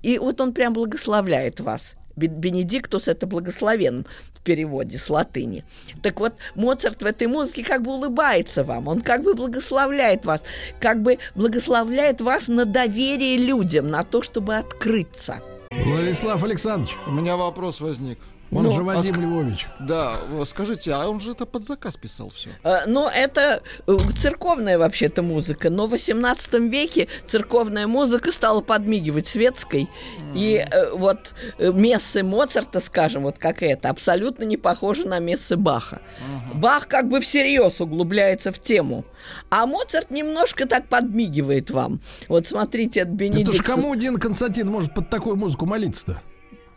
И 0.00 0.18
вот 0.18 0.40
он 0.40 0.54
прям 0.54 0.72
благословляет 0.72 1.60
вас. 1.60 1.94
Бенедиктус– 2.16 3.08
это 3.08 3.26
благословен 3.26 4.06
в 4.32 4.40
переводе 4.40 4.98
с 4.98 5.10
латыни. 5.10 5.64
Так 6.02 6.20
вот, 6.20 6.34
Моцарт 6.54 7.02
в 7.02 7.06
этой 7.06 7.26
музыке 7.26 7.62
как 7.62 7.82
бы 7.82 7.92
улыбается 7.92 8.64
вам, 8.64 8.88
он 8.88 9.00
как 9.00 9.22
бы 9.22 9.34
благословляет 9.34 10.24
вас, 10.24 10.42
как 10.80 11.02
бы 11.02 11.18
благословляет 11.34 12.20
вас 12.20 12.48
на 12.48 12.64
доверие 12.64 13.36
людям, 13.36 13.88
на 13.88 14.02
то, 14.02 14.22
чтобы 14.22 14.56
открыться. 14.56 15.40
Владислав 15.70 16.42
Александрович. 16.42 16.96
У 17.06 17.10
меня 17.10 17.36
вопрос 17.36 17.80
возник. 17.80 18.18
Он 18.52 18.62
ну, 18.62 18.72
же 18.72 18.82
Вадим 18.82 19.16
а, 19.16 19.20
Львович. 19.20 19.66
Да, 19.80 20.16
скажите, 20.44 20.92
а 20.92 21.08
он 21.08 21.18
же 21.18 21.32
это 21.32 21.46
под 21.46 21.64
заказ 21.64 21.96
писал 21.96 22.30
все? 22.30 22.50
А, 22.62 22.84
ну, 22.86 23.08
это 23.08 23.62
э, 23.86 23.96
церковная 24.14 24.78
вообще-то 24.78 25.22
музыка, 25.22 25.68
но 25.68 25.86
в 25.86 25.90
18 25.90 26.54
веке 26.70 27.08
церковная 27.24 27.88
музыка 27.88 28.30
стала 28.30 28.60
подмигивать 28.60 29.26
светской, 29.26 29.82
mm. 29.82 30.32
и 30.34 30.64
э, 30.70 30.90
вот 30.92 31.34
э, 31.58 31.72
мессы 31.72 32.22
Моцарта, 32.22 32.78
скажем, 32.78 33.24
вот 33.24 33.38
как 33.38 33.62
это, 33.62 33.90
абсолютно 33.90 34.44
не 34.44 34.56
похожи 34.56 35.06
на 35.06 35.18
мессы 35.18 35.56
Баха. 35.56 36.00
Uh-huh. 36.00 36.58
Бах 36.58 36.86
как 36.86 37.08
бы 37.08 37.20
всерьез 37.20 37.80
углубляется 37.80 38.52
в 38.52 38.60
тему, 38.60 39.04
а 39.50 39.66
Моцарт 39.66 40.10
немножко 40.10 40.66
так 40.66 40.88
подмигивает 40.88 41.70
вам. 41.70 42.00
Вот 42.28 42.46
смотрите, 42.46 43.00
это 43.00 43.10
Бенедикт. 43.10 43.48
Это 43.48 43.58
ж 43.58 43.62
кому 43.62 43.92
один 43.92 44.18
Константин 44.18 44.68
может 44.68 44.94
под 44.94 45.10
такую 45.10 45.36
музыку 45.36 45.66
молиться-то? 45.66 46.22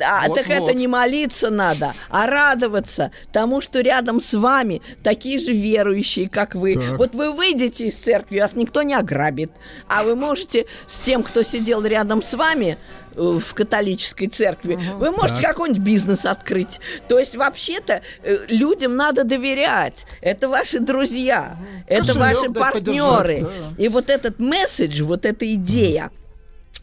А, 0.01 0.27
Вот, 0.27 0.35
так 0.35 0.49
это 0.49 0.61
вот. 0.61 0.75
не 0.75 0.87
молиться 0.87 1.49
надо, 1.49 1.93
а 2.09 2.27
радоваться 2.27 3.11
тому, 3.31 3.61
что 3.61 3.81
рядом 3.81 4.19
с 4.21 4.33
вами 4.33 4.81
такие 5.03 5.39
же 5.39 5.53
верующие, 5.53 6.29
как 6.29 6.55
вы. 6.55 6.75
Так. 6.75 6.97
Вот 6.97 7.15
вы 7.15 7.31
выйдете 7.33 7.87
из 7.87 7.95
церкви, 7.95 8.39
вас 8.39 8.55
никто 8.55 8.81
не 8.81 8.93
ограбит, 8.93 9.51
а 9.87 10.03
вы 10.03 10.15
можете 10.15 10.65
с 10.85 10.99
тем, 10.99 11.23
кто 11.23 11.43
сидел 11.43 11.83
рядом 11.85 12.21
с 12.21 12.33
вами 12.33 12.77
э, 13.15 13.39
в 13.39 13.53
католической 13.53 14.27
церкви, 14.27 14.79
вы 14.97 15.11
можете 15.11 15.41
Так. 15.41 15.51
какой-нибудь 15.51 15.81
бизнес 15.83 16.25
открыть. 16.25 16.79
То 17.07 17.17
есть 17.19 17.35
вообще-то 17.35 18.01
э, 18.23 18.45
людям 18.49 18.95
надо 18.95 19.23
доверять. 19.23 20.05
Это 20.21 20.47
ваши 20.49 20.79
друзья, 20.79 21.57
это 21.87 22.13
Кошелек 22.13 22.19
ваши 22.19 22.49
партнеры. 22.53 23.35
подержать, 23.41 23.51
И 23.79 23.87
вот 23.89 24.09
этот 24.09 24.39
месседж, 24.39 25.01
вот 25.03 25.25
эта 25.25 25.51
идея, 25.55 26.11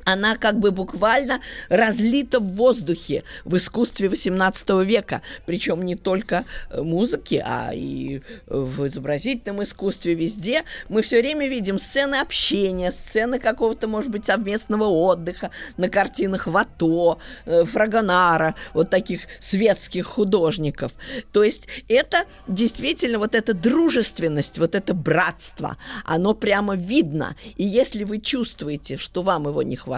она 0.06 0.36
как 0.36 0.58
бы 0.58 0.70
буквально 0.70 1.40
разлита 1.68 2.38
в 2.38 2.46
воздухе 2.54 3.24
в 3.44 3.56
искусстве 3.56 4.08
XVIII 4.08 4.84
века. 4.84 5.20
Причем 5.44 5.84
не 5.84 5.96
только 5.96 6.44
э, 6.70 6.80
музыки, 6.80 7.42
а 7.44 7.72
и 7.74 8.22
в 8.46 8.86
изобразительном 8.86 9.64
искусстве 9.64 10.14
везде. 10.14 10.62
Мы 10.88 11.02
все 11.02 11.20
время 11.20 11.48
видим 11.48 11.78
сцены 11.80 12.16
общения, 12.16 12.92
сцены 12.92 13.40
какого-то, 13.40 13.88
может 13.88 14.12
быть, 14.12 14.24
совместного 14.24 14.84
отдыха 14.84 15.50
на 15.76 15.88
картинах 15.88 16.46
Вато, 16.46 17.18
э, 17.44 17.64
Фрагонара, 17.64 18.54
вот 18.74 18.90
таких 18.90 19.22
светских 19.40 20.06
художников. 20.06 20.92
То 21.32 21.42
есть 21.42 21.66
это 21.88 22.26
действительно 22.46 23.18
вот 23.18 23.34
эта 23.34 23.54
дружественность, 23.54 24.58
вот 24.58 24.76
это 24.76 24.94
братство, 24.94 25.76
оно 26.04 26.32
прямо 26.32 26.76
видно. 26.76 27.34
И 27.56 27.64
если 27.64 28.04
вы 28.04 28.18
чувствуете, 28.18 28.98
что 28.98 29.22
вам 29.22 29.48
его 29.48 29.62
не 29.62 29.74
хватает, 29.74 29.95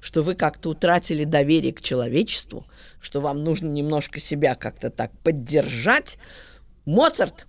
что 0.00 0.22
вы 0.22 0.34
как-то 0.34 0.70
утратили 0.70 1.24
доверие 1.24 1.72
к 1.72 1.82
человечеству, 1.82 2.66
что 3.00 3.20
вам 3.20 3.42
нужно 3.44 3.68
немножко 3.68 4.20
себя 4.20 4.54
как-то 4.54 4.90
так 4.90 5.10
поддержать, 5.22 6.18
Моцарт 6.86 7.46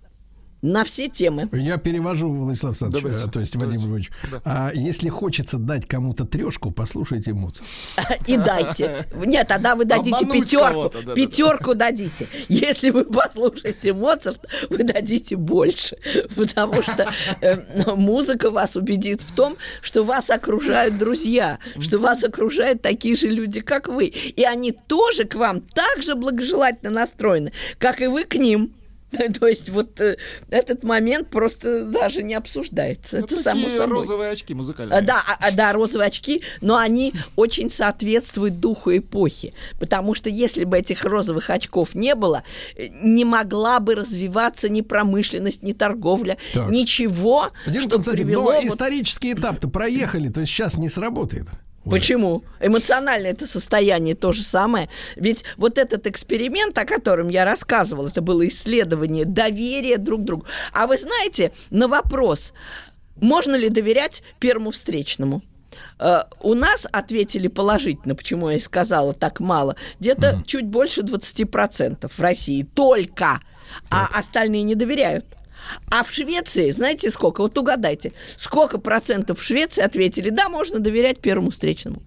на 0.62 0.84
все 0.84 1.08
темы. 1.08 1.48
Я 1.52 1.76
перевожу, 1.76 2.32
Владислав 2.32 2.70
Александрович, 2.70 3.02
Давайте, 3.02 3.28
э, 3.28 3.30
то 3.30 3.40
есть 3.40 3.56
Вадим 3.56 3.80
Львович. 3.80 4.10
А 4.44 4.70
если 4.72 5.08
хочется 5.08 5.58
дать 5.58 5.86
кому-то 5.86 6.24
трешку, 6.24 6.70
послушайте 6.70 7.32
Моцарт. 7.32 7.68
И 8.28 8.36
дайте. 8.36 9.04
Нет, 9.26 9.48
тогда 9.48 9.74
вы 9.74 9.84
дадите 9.84 10.24
Обмануть 10.24 10.44
пятерку. 10.44 11.14
Пятерку 11.14 11.74
дадите. 11.74 12.28
Если 12.48 12.90
вы 12.90 13.04
послушаете 13.04 13.92
Моцарт, 13.92 14.46
вы 14.70 14.84
дадите 14.84 15.36
больше. 15.36 15.96
Потому 16.36 16.80
что 16.80 17.12
э, 17.40 17.94
музыка 17.96 18.50
вас 18.50 18.76
убедит 18.76 19.20
в 19.20 19.34
том, 19.34 19.56
что 19.80 20.04
вас 20.04 20.30
окружают 20.30 20.96
друзья, 20.96 21.58
что 21.80 21.98
вас 21.98 22.22
окружают 22.22 22.82
такие 22.82 23.16
же 23.16 23.28
люди, 23.28 23.60
как 23.60 23.88
вы. 23.88 24.06
И 24.06 24.44
они 24.44 24.70
тоже 24.70 25.24
к 25.24 25.34
вам 25.34 25.60
так 25.60 26.04
же 26.04 26.14
благожелательно 26.14 26.90
настроены, 26.90 27.52
как 27.78 28.00
и 28.00 28.06
вы 28.06 28.24
к 28.24 28.36
ним. 28.36 28.72
То 29.40 29.46
есть 29.46 29.68
вот 29.68 30.00
э, 30.00 30.16
этот 30.50 30.82
момент 30.84 31.28
просто 31.30 31.84
даже 31.84 32.22
не 32.22 32.34
обсуждается. 32.34 33.18
Ну, 33.18 33.24
Это 33.24 33.28
такие 33.36 33.42
само 33.42 33.70
собой. 33.70 33.96
розовые 33.98 34.30
очки 34.30 34.54
музыкальные. 34.54 35.00
Да, 35.02 35.22
а- 35.26 35.48
а, 35.48 35.52
да, 35.52 35.72
розовые 35.72 36.06
очки, 36.08 36.42
но 36.60 36.76
они 36.76 37.12
очень 37.36 37.70
соответствуют 37.70 38.60
духу 38.60 38.96
эпохи. 38.96 39.52
Потому 39.78 40.14
что 40.14 40.30
если 40.30 40.64
бы 40.64 40.78
этих 40.78 41.04
розовых 41.04 41.50
очков 41.50 41.94
не 41.94 42.14
было, 42.14 42.42
э, 42.76 42.88
не 43.02 43.24
могла 43.24 43.80
бы 43.80 43.94
развиваться 43.94 44.68
ни 44.68 44.80
промышленность, 44.80 45.62
ни 45.62 45.72
торговля, 45.72 46.38
Так. 46.54 46.70
ничего, 46.70 47.50
Дин 47.66 47.82
что 47.82 47.90
Константин, 47.90 48.26
привело... 48.26 48.44
но 48.44 48.52
вот- 48.60 48.64
исторический 48.64 49.32
этап-то 49.32 49.68
проехали, 49.68 50.28
то 50.28 50.40
есть 50.40 50.52
сейчас 50.52 50.76
не 50.76 50.88
сработает. 50.88 51.46
Почему? 51.84 52.44
Эмоциональное 52.60 53.32
это 53.32 53.46
состояние 53.46 54.14
то 54.14 54.32
же 54.32 54.42
самое. 54.42 54.88
Ведь 55.16 55.44
вот 55.56 55.78
этот 55.78 56.06
эксперимент, 56.06 56.78
о 56.78 56.84
котором 56.84 57.28
я 57.28 57.44
рассказывал, 57.44 58.06
это 58.06 58.22
было 58.22 58.46
исследование 58.46 59.24
доверия 59.24 59.98
друг 59.98 60.22
к 60.22 60.24
другу. 60.24 60.46
А 60.72 60.86
вы 60.86 60.96
знаете, 60.96 61.52
на 61.70 61.88
вопрос, 61.88 62.52
можно 63.16 63.56
ли 63.56 63.68
доверять 63.68 64.22
первому 64.38 64.70
встречному? 64.70 65.42
Э, 65.98 66.24
У 66.40 66.54
нас 66.54 66.86
ответили 66.90 67.48
положительно, 67.48 68.14
почему 68.14 68.50
я 68.50 68.56
и 68.56 68.60
сказала 68.60 69.12
так 69.12 69.40
мало, 69.40 69.76
где-то 69.98 70.42
чуть 70.46 70.66
больше 70.66 71.00
20% 71.02 72.08
в 72.08 72.20
России 72.20 72.62
только, 72.62 73.40
а 73.90 74.06
остальные 74.18 74.62
не 74.62 74.74
доверяют. 74.74 75.24
А 75.90 76.04
в 76.04 76.10
Швеции, 76.10 76.70
знаете 76.70 77.10
сколько? 77.10 77.42
Вот 77.42 77.56
угадайте, 77.56 78.12
сколько 78.36 78.78
процентов 78.78 79.40
в 79.40 79.42
Швеции 79.42 79.82
ответили, 79.82 80.30
да, 80.30 80.48
можно 80.48 80.78
доверять 80.78 81.20
первому 81.20 81.50
встречному. 81.50 82.02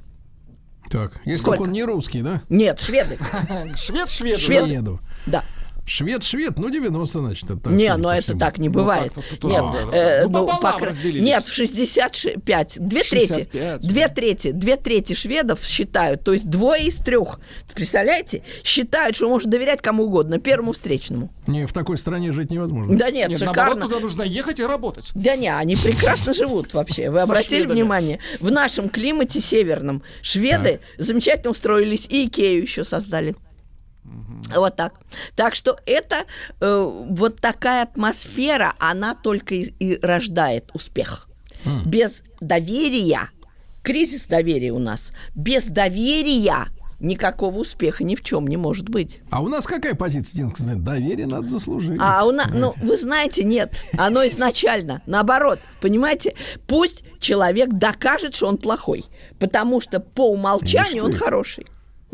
Так, 0.90 1.14
если 1.26 1.42
Сколько? 1.42 1.58
только 1.58 1.68
он 1.70 1.74
не 1.74 1.84
русский, 1.84 2.22
да? 2.22 2.42
Нет, 2.50 2.80
шведы. 2.80 3.18
Швед, 3.76 4.08
швед. 4.08 4.40
Швед. 4.40 4.66
Шведу. 4.66 5.00
Да. 5.26 5.44
Швед, 5.88 6.24
швед, 6.24 6.58
ну 6.58 6.70
90, 6.72 7.20
значит. 7.20 7.44
Это 7.46 7.58
так, 7.60 7.74
не, 7.74 7.96
но 7.96 8.10
по 8.10 8.14
это 8.14 8.24
всему. 8.24 8.40
так 8.40 8.58
не 8.58 8.70
бывает. 8.70 9.14
так, 9.14 9.24
тут- 9.30 9.40
тут- 9.40 9.52
Нет, 9.52 9.62
да, 9.72 9.86
да. 9.92 9.96
э, 9.98 10.26
Ну, 10.28 10.30
ну, 10.40 10.48
пока- 10.60 10.80
разделились. 10.86 11.24
нет, 11.24 11.44
в 11.46 11.54
65, 11.54 12.78
две 12.80 13.04
трети, 13.04 13.28
65, 13.28 13.82
две 13.88 14.08
трети, 14.08 14.52
две 14.52 14.78
трети 14.78 15.14
шведов 15.14 15.64
считают, 15.64 16.24
то 16.24 16.34
есть 16.34 16.50
двое 16.50 16.88
из 16.88 16.96
трех, 16.96 17.40
представляете, 17.76 18.42
считают, 18.64 19.16
что 19.16 19.30
можно 19.30 19.50
доверять 19.52 19.82
кому 19.84 20.06
угодно, 20.06 20.40
первому 20.40 20.74
встречному. 20.74 21.30
Не, 21.46 21.68
в 21.68 21.74
такой 21.74 21.98
стране 22.00 22.34
жить 22.34 22.50
невозможно. 22.52 22.98
Да 22.98 23.12
нет, 23.12 23.30
Нет, 23.30 23.38
шикарно. 23.40 23.62
наоборот, 23.64 23.84
туда 23.92 24.00
нужно 24.00 24.24
ехать 24.24 24.60
и 24.60 24.64
работать. 24.66 25.12
Да 25.14 25.36
не, 25.36 25.50
они 25.56 25.76
прекрасно 25.76 26.34
живут 26.34 26.74
вообще. 26.74 27.12
Вы 27.12 27.20
обратили 27.20 27.68
внимание? 27.68 28.20
В 28.40 28.50
нашем 28.50 28.90
климате 28.90 29.40
северном 29.40 30.02
шведы 30.24 30.80
замечательно 30.98 31.52
устроились 31.52 32.08
и 32.10 32.26
Икею 32.26 32.64
еще 32.64 32.84
создали. 32.84 33.36
Вот 34.56 34.76
так. 34.76 34.94
Так 35.36 35.56
что 35.56 35.80
это 35.86 36.26
э, 36.60 37.06
вот 37.10 37.42
такая 37.42 37.84
атмосфера, 37.84 38.74
она 38.80 39.16
только 39.16 39.56
и, 39.56 39.74
и 39.80 40.00
рождает 40.02 40.70
успех. 40.74 41.28
Без 41.84 42.24
доверия, 42.42 43.30
кризис 43.82 44.28
доверия 44.28 44.72
у 44.72 44.78
нас, 44.78 45.12
без 45.34 45.66
доверия 45.66 46.68
никакого 47.00 47.60
успеха 47.60 48.04
ни 48.04 48.16
в 48.16 48.24
чем 48.24 48.48
не 48.48 48.58
может 48.58 48.90
быть. 48.90 49.22
А 49.32 49.42
у 49.42 49.48
нас 49.48 49.66
какая 49.66 49.96
позиция, 49.96 50.38
Дин 50.38 50.50
Константин? 50.50 50.84
Доверие 50.84 51.28
надо 51.28 51.48
заслужить. 51.48 52.00
А 52.00 52.26
у 52.26 52.32
нас, 52.32 52.50
ну, 52.54 52.74
вы 52.82 52.98
знаете, 52.98 53.44
нет, 53.44 53.84
оно 53.98 54.26
изначально, 54.28 55.02
наоборот, 55.06 55.60
понимаете, 55.82 56.36
пусть 56.68 57.04
человек 57.20 57.70
докажет, 57.70 58.36
что 58.36 58.48
он 58.48 58.58
плохой, 58.58 59.06
потому 59.40 59.82
что 59.82 60.00
по 60.00 60.32
умолчанию 60.32 61.04
он 61.06 61.14
хороший. 61.14 61.66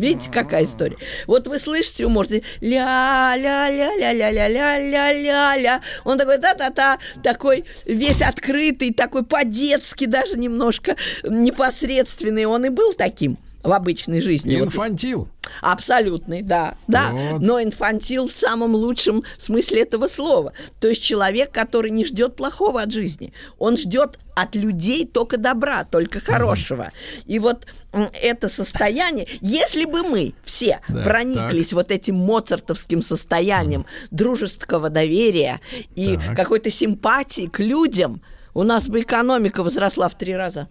Видите, 0.01 0.31
какая 0.31 0.63
история? 0.63 0.97
Вот 1.27 1.47
вы 1.47 1.59
слышите, 1.59 2.05
вы 2.05 2.09
можете 2.09 2.41
ля 2.59 3.35
ля 3.37 3.69
ля 3.69 3.93
ля 3.95 4.11
ля 4.11 4.31
ля 4.31 4.47
ля 4.47 4.79
ля 4.79 5.13
ля 5.13 5.55
ля 5.55 5.81
Он 6.03 6.17
такой 6.17 6.39
та-та-та, 6.39 6.97
такой 7.21 7.65
весь 7.85 8.23
открытый, 8.23 8.95
такой 8.95 9.23
по-детски 9.23 10.05
даже 10.05 10.39
немножко 10.39 10.95
непосредственный. 11.23 12.45
Он 12.45 12.65
и 12.65 12.69
был 12.69 12.93
таким 12.93 13.37
в 13.63 13.71
обычной 13.71 14.21
жизни. 14.21 14.57
Вот 14.57 14.65
Инфантил. 14.65 15.27
Абсолютный, 15.61 16.41
да, 16.41 16.75
да. 16.87 17.09
Вот. 17.11 17.41
Но 17.41 17.61
инфантил 17.61 18.27
в 18.27 18.31
самом 18.31 18.73
лучшем 18.75 19.23
смысле 19.37 19.81
этого 19.83 20.07
слова. 20.07 20.53
То 20.79 20.87
есть 20.87 21.03
человек, 21.03 21.51
который 21.51 21.91
не 21.91 22.05
ждет 22.05 22.35
плохого 22.35 22.81
от 22.81 22.91
жизни. 22.91 23.33
Он 23.59 23.77
ждет 23.77 24.17
от 24.35 24.55
людей 24.55 25.05
только 25.05 25.37
добра, 25.37 25.83
только 25.83 26.19
хорошего. 26.19 26.91
И 27.25 27.39
вот 27.39 27.65
это 27.91 28.49
состояние, 28.49 29.27
если 29.41 29.85
бы 29.85 30.03
мы 30.03 30.33
все 30.43 30.79
Да, 30.87 31.03
прониклись 31.03 31.73
вот 31.73 31.91
этим 31.91 32.15
моцартовским 32.15 33.01
состоянием 33.01 33.85
дружеского 34.09 34.89
доверия 34.89 35.59
и 35.95 36.15
Так. 36.15 36.35
какой-то 36.35 36.71
симпатии 36.71 37.47
к 37.47 37.59
людям, 37.59 38.21
у 38.53 38.63
нас 38.63 38.87
бы 38.87 39.01
экономика 39.01 39.63
возросла 39.63 40.09
в 40.09 40.17
три 40.17 40.35
раза. 40.35 40.67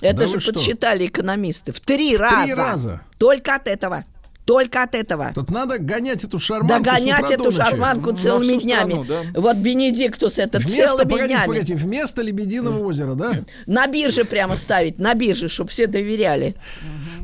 Это 0.00 0.20
Да 0.20 0.26
же 0.26 0.34
вы 0.34 0.40
что? 0.40 0.52
подсчитали 0.52 1.06
экономисты. 1.06 1.72
В 1.72 1.80
три 1.80 2.16
раза. 2.16 2.54
раза? 2.56 3.00
Только 3.18 3.54
от 3.54 3.68
этого. 3.68 4.04
Только 4.44 4.82
от 4.82 4.94
этого. 4.94 5.30
Тут 5.34 5.50
надо 5.50 5.78
гонять 5.78 6.24
эту 6.24 6.38
шарманку 6.38 6.82
Догонять 6.84 7.20
с 7.20 7.30
утра 7.30 7.34
эту 7.34 7.52
шарманку 7.52 8.12
целыми 8.12 8.56
днями. 8.60 8.90
страну, 8.90 9.04
да. 9.04 9.40
Вот 9.40 9.56
Бенедиктус 9.58 10.38
это 10.38 10.58
Вместо, 10.58 10.86
целыми 10.88 11.08
погодите, 11.08 11.28
днями. 11.34 11.46
погодите, 11.46 11.74
вместо 11.76 12.22
Лебединого 12.22 12.84
озера, 12.84 13.14
да? 13.14 13.32
На 13.66 13.86
бирже 13.86 14.24
прямо 14.24 14.56
ставить, 14.56 14.98
на 14.98 15.14
бирже, 15.14 15.48
чтобы 15.48 15.70
все 15.70 15.86
доверяли. 15.86 16.56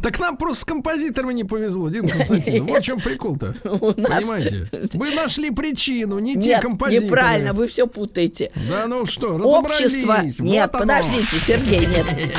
Так 0.03 0.21
нам 0.21 0.37
просто 0.37 0.61
с 0.61 0.65
композиторами 0.65 1.33
не 1.33 1.45
повезло, 1.45 1.89
Дин 1.89 2.07
Константин. 2.09 2.67
Вот 2.67 2.83
в 2.83 2.85
чем 2.85 3.01
прикол-то. 3.01 3.55
Понимаете? 3.65 4.69
Вы 4.93 5.11
нашли 5.13 5.51
причину, 5.51 6.19
не 6.21 6.37
те 6.37 6.61
композиторы. 6.61 7.07
неправильно, 7.07 7.53
вы 7.55 7.67
все 7.67 7.87
путаете. 7.89 8.53
Да 8.69 8.87
ну 8.87 9.05
что, 9.07 9.37
разобрались. 9.39 9.95
Общество... 9.95 10.45
Нет, 10.45 10.71
подождите, 10.71 11.39
Сергей, 11.39 11.87
нет. 11.87 12.07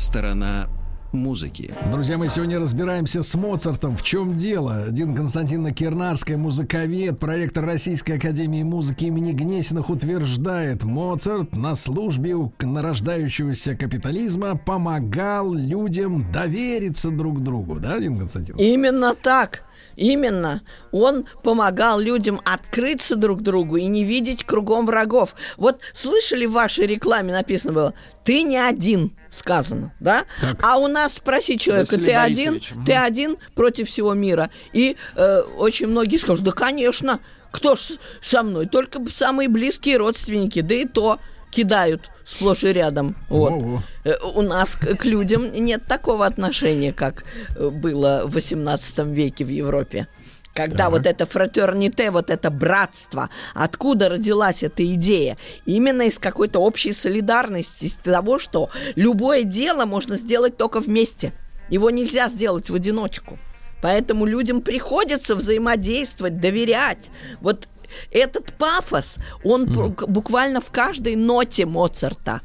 сторона 0.00 0.68
музыки. 1.12 1.74
Друзья, 1.90 2.16
мы 2.18 2.28
сегодня 2.28 2.58
разбираемся 2.58 3.22
с 3.22 3.34
Моцартом. 3.34 3.96
В 3.96 4.02
чем 4.02 4.34
дело? 4.34 4.86
Дин 4.90 5.14
Константиновна 5.14 5.72
Кирнарская, 5.72 6.36
музыковед, 6.36 7.18
проректор 7.18 7.64
Российской 7.64 8.12
Академии 8.12 8.62
Музыки 8.62 9.06
имени 9.06 9.32
Гнесиных 9.32 9.90
утверждает, 9.90 10.84
Моцарт 10.84 11.54
на 11.54 11.74
службе 11.74 12.34
у 12.34 12.52
нарождающегося 12.60 13.74
капитализма 13.74 14.56
помогал 14.56 15.52
людям 15.52 16.30
довериться 16.32 17.10
друг 17.10 17.42
другу. 17.42 17.80
Да, 17.80 17.98
Дин 17.98 18.18
Константиновна? 18.18 18.62
Именно 18.62 19.14
так. 19.14 19.64
Именно. 20.00 20.62
Он 20.92 21.26
помогал 21.42 22.00
людям 22.00 22.40
открыться 22.46 23.16
друг 23.16 23.42
другу 23.42 23.76
и 23.76 23.84
не 23.84 24.02
видеть 24.02 24.44
кругом 24.44 24.86
врагов. 24.86 25.34
Вот 25.58 25.80
слышали 25.92 26.46
в 26.46 26.52
вашей 26.52 26.86
рекламе 26.86 27.34
написано 27.34 27.74
было 27.74 27.94
«Ты 28.24 28.42
не 28.42 28.56
один», 28.56 29.14
сказано, 29.28 29.92
да? 30.00 30.24
Так. 30.40 30.56
А 30.62 30.78
у 30.78 30.88
нас 30.88 31.16
спроси 31.16 31.58
человека, 31.58 31.96
Василий 31.96 32.06
ты 32.06 32.14
один, 32.14 32.60
ты 32.86 32.94
один 32.94 33.36
против 33.54 33.88
всего 33.88 34.14
мира. 34.14 34.48
И 34.72 34.96
э, 35.16 35.40
очень 35.58 35.88
многие 35.88 36.16
скажут, 36.16 36.46
да, 36.46 36.52
конечно, 36.52 37.20
кто 37.50 37.76
ж 37.76 37.98
со 38.22 38.42
мной? 38.42 38.66
Только 38.66 39.06
самые 39.12 39.50
близкие 39.50 39.98
родственники, 39.98 40.62
да 40.62 40.76
и 40.76 40.86
то 40.86 41.18
кидают 41.50 42.10
сплошь 42.30 42.64
и 42.64 42.72
рядом. 42.72 43.16
Вот. 43.28 43.52
Во-во. 43.52 43.82
Э, 44.04 44.14
У 44.34 44.42
нас 44.42 44.76
к 44.76 45.04
людям 45.04 45.52
нет 45.52 45.84
такого 45.86 46.26
отношения, 46.26 46.92
как 46.92 47.24
э, 47.56 47.68
было 47.68 48.22
в 48.24 48.36
XVIII 48.36 49.12
веке 49.12 49.44
в 49.44 49.48
Европе. 49.48 50.06
Когда 50.54 50.84
Так. 50.84 50.90
вот 50.90 51.06
это 51.06 51.26
фратерните, 51.26 52.10
вот 52.10 52.28
это 52.28 52.50
братство, 52.50 53.30
откуда 53.54 54.08
родилась 54.08 54.62
эта 54.64 54.84
идея? 54.94 55.36
Именно 55.64 56.02
из 56.02 56.18
какой-то 56.18 56.58
общей 56.58 56.92
солидарности, 56.92 57.84
из 57.84 57.94
того, 57.94 58.38
что 58.38 58.70
любое 58.96 59.44
дело 59.44 59.84
можно 59.84 60.16
сделать 60.16 60.56
только 60.56 60.80
вместе. 60.80 61.32
Его 61.68 61.90
нельзя 61.90 62.28
сделать 62.28 62.68
в 62.68 62.74
одиночку. 62.74 63.38
Поэтому 63.80 64.26
людям 64.26 64.60
приходится 64.60 65.36
взаимодействовать, 65.36 66.40
доверять. 66.40 67.10
Вот 67.40 67.68
этот 68.10 68.52
пафос, 68.56 69.16
он 69.44 69.66
бу- 69.66 70.06
буквально 70.06 70.60
в 70.60 70.70
каждой 70.70 71.16
ноте 71.16 71.66
Моцарта. 71.66 72.40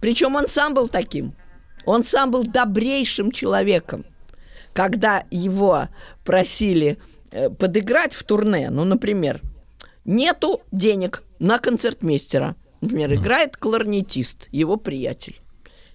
Причем 0.00 0.36
он 0.36 0.48
сам 0.48 0.74
был 0.74 0.88
таким. 0.88 1.34
Он 1.84 2.02
сам 2.02 2.30
был 2.30 2.44
добрейшим 2.44 3.30
человеком. 3.30 4.04
Когда 4.72 5.24
его 5.30 5.88
просили 6.24 6.98
э, 7.30 7.48
подыграть 7.50 8.14
в 8.14 8.22
турне, 8.24 8.68
ну, 8.70 8.84
например, 8.84 9.40
нету 10.04 10.62
денег 10.72 11.22
на 11.38 11.58
концертмейстера. 11.58 12.56
Например, 12.80 13.14
играет 13.14 13.56
кларнетист, 13.56 14.48
его 14.52 14.76
приятель. 14.76 15.40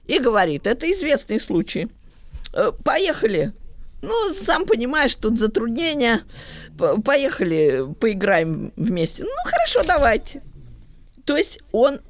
И 0.06 0.18
говорит, 0.20 0.66
это 0.66 0.92
известный 0.92 1.40
случай. 1.40 1.90
Э, 2.54 2.72
Поехали. 2.84 3.54
Ну, 4.02 4.34
сам 4.34 4.66
понимаешь, 4.66 5.16
тут 5.16 5.40
затруднения. 5.40 6.22
Поехали, 7.06 7.86
поиграем 8.00 8.74
вместе. 8.76 9.24
Ну, 9.24 9.30
хорошо, 9.46 9.82
давайте. 9.86 10.42
То 11.26 11.38
есть 11.38 11.60
он 11.72 12.02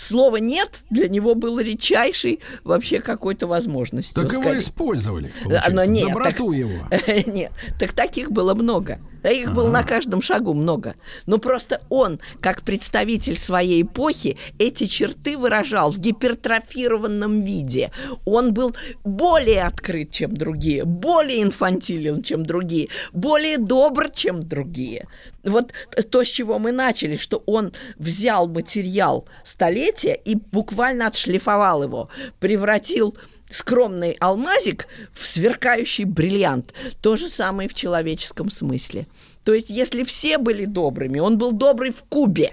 слово 0.00 0.36
нет 0.36 0.82
для 0.90 1.08
него 1.08 1.34
было 1.34 1.60
редчайшей 1.60 2.40
вообще 2.64 3.00
какой-то 3.00 3.46
возможностью. 3.46 4.14
Так 4.14 4.32
его 4.32 4.42
сказать. 4.42 4.62
использовали, 4.62 5.32
А, 5.44 5.70
но 5.70 5.84
нет, 5.84 6.08
доброту 6.08 6.50
так- 6.50 6.58
его. 6.58 6.86
Нет, 7.30 7.52
так 7.78 7.92
таких 7.92 8.30
было 8.30 8.54
много. 8.54 8.98
Таких 9.22 9.52
было 9.52 9.70
на 9.70 9.82
каждом 9.82 10.22
шагу 10.22 10.54
много. 10.54 10.94
Но 11.26 11.36
просто 11.38 11.82
он, 11.90 12.20
как 12.40 12.62
представитель 12.62 13.36
своей 13.36 13.82
эпохи, 13.82 14.38
эти 14.58 14.86
черты 14.86 15.36
выражал 15.36 15.90
в 15.90 15.98
гипертрофированном 15.98 17.42
виде. 17.42 17.92
Он 18.24 18.54
был 18.54 18.74
более 19.04 19.64
открыт, 19.64 20.10
чем 20.10 20.34
другие, 20.34 20.84
более 20.84 21.42
инфантилен, 21.42 22.22
чем 22.22 22.44
другие, 22.44 22.88
более 23.12 23.58
добр, 23.58 24.10
чем 24.10 24.40
другие. 24.42 25.06
Вот 25.44 25.72
то, 26.10 26.24
с 26.24 26.28
чего 26.28 26.58
мы 26.58 26.72
начали, 26.72 27.16
что 27.16 27.42
он 27.46 27.72
взял 27.98 28.46
материал 28.48 29.26
столетия 29.44 29.89
и 30.12 30.34
буквально 30.34 31.06
отшлифовал 31.06 31.82
его, 31.82 32.08
превратил 32.38 33.16
скромный 33.50 34.16
алмазик 34.20 34.86
в 35.12 35.26
сверкающий 35.26 36.04
бриллиант. 36.04 36.72
То 37.00 37.16
же 37.16 37.28
самое 37.28 37.68
в 37.68 37.74
человеческом 37.74 38.50
смысле. 38.50 39.06
То 39.44 39.54
есть, 39.54 39.70
если 39.70 40.04
все 40.04 40.38
были 40.38 40.64
добрыми, 40.64 41.18
он 41.18 41.38
был 41.38 41.52
добрый 41.52 41.92
в 41.92 42.04
кубе. 42.04 42.52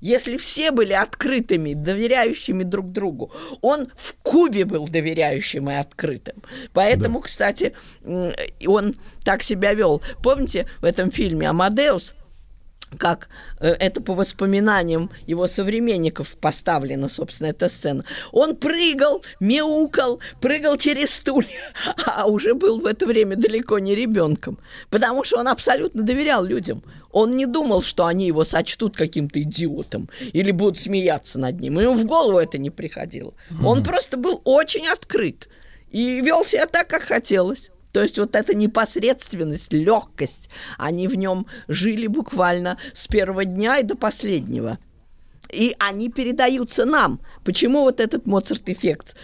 Если 0.00 0.36
все 0.36 0.70
были 0.70 0.92
открытыми, 0.92 1.74
доверяющими 1.74 2.62
друг 2.62 2.92
другу, 2.92 3.32
он 3.62 3.88
в 3.96 4.14
Кубе 4.22 4.64
был 4.64 4.86
доверяющим 4.86 5.70
и 5.70 5.74
открытым. 5.74 6.42
Поэтому, 6.72 7.20
кстати, 7.20 7.74
м, 8.04 8.32
он 8.66 8.94
так 9.24 9.42
себя 9.42 9.74
вел. 9.74 10.00
Помните 10.22 10.68
в 10.80 10.84
этом 10.84 11.10
фильме 11.10 11.48
Амадеус? 11.48 12.14
Как 12.96 13.28
э, 13.60 13.68
это 13.68 14.00
по 14.00 14.14
воспоминаниям 14.14 15.10
его 15.26 15.46
современников 15.46 16.36
поставлена, 16.38 17.08
собственно, 17.08 17.48
эта 17.48 17.68
сцена. 17.68 18.04
Он 18.32 18.56
прыгал, 18.56 19.22
мяукал, 19.40 20.20
прыгал 20.40 20.76
через 20.76 21.14
стулья, 21.14 21.72
а 22.06 22.26
уже 22.26 22.54
был 22.54 22.80
в 22.80 22.86
это 22.86 23.06
время 23.06 23.36
далеко 23.36 23.78
не 23.78 23.94
ребенком, 23.94 24.58
потому 24.90 25.24
что 25.24 25.38
он 25.38 25.48
абсолютно 25.48 26.02
доверял 26.02 26.44
людям. 26.44 26.82
Он 27.10 27.36
не 27.36 27.46
думал, 27.46 27.82
что 27.82 28.06
они 28.06 28.26
его 28.26 28.44
сочтут 28.44 28.96
каким-то 28.96 29.40
идиотом 29.42 30.10
или 30.20 30.50
будут 30.50 30.78
смеяться 30.78 31.38
над 31.38 31.58
ним. 31.60 31.78
Ему 31.80 31.94
в 31.94 32.04
голову 32.04 32.38
это 32.38 32.58
не 32.58 32.70
приходило. 32.70 33.34
Он 33.64 33.82
просто 33.82 34.16
был 34.16 34.40
очень 34.44 34.86
открыт 34.86 35.48
и 35.90 36.20
вел 36.20 36.44
себя 36.44 36.66
так, 36.66 36.88
как 36.88 37.02
хотелось. 37.02 37.70
То 37.98 38.02
есть 38.02 38.16
вот 38.16 38.36
эта 38.36 38.54
непосредственность, 38.54 39.72
легкость, 39.72 40.50
они 40.76 41.08
в 41.08 41.16
нем 41.16 41.48
жили 41.66 42.06
буквально 42.06 42.78
с 42.94 43.08
первого 43.08 43.44
дня 43.44 43.78
и 43.78 43.82
до 43.82 43.96
последнего. 43.96 44.78
И 45.52 45.74
они 45.80 46.08
передаются 46.08 46.84
нам. 46.84 47.18
Почему 47.44 47.80
вот 47.80 47.98
этот 47.98 48.24
Моцарт-эффект 48.24 49.16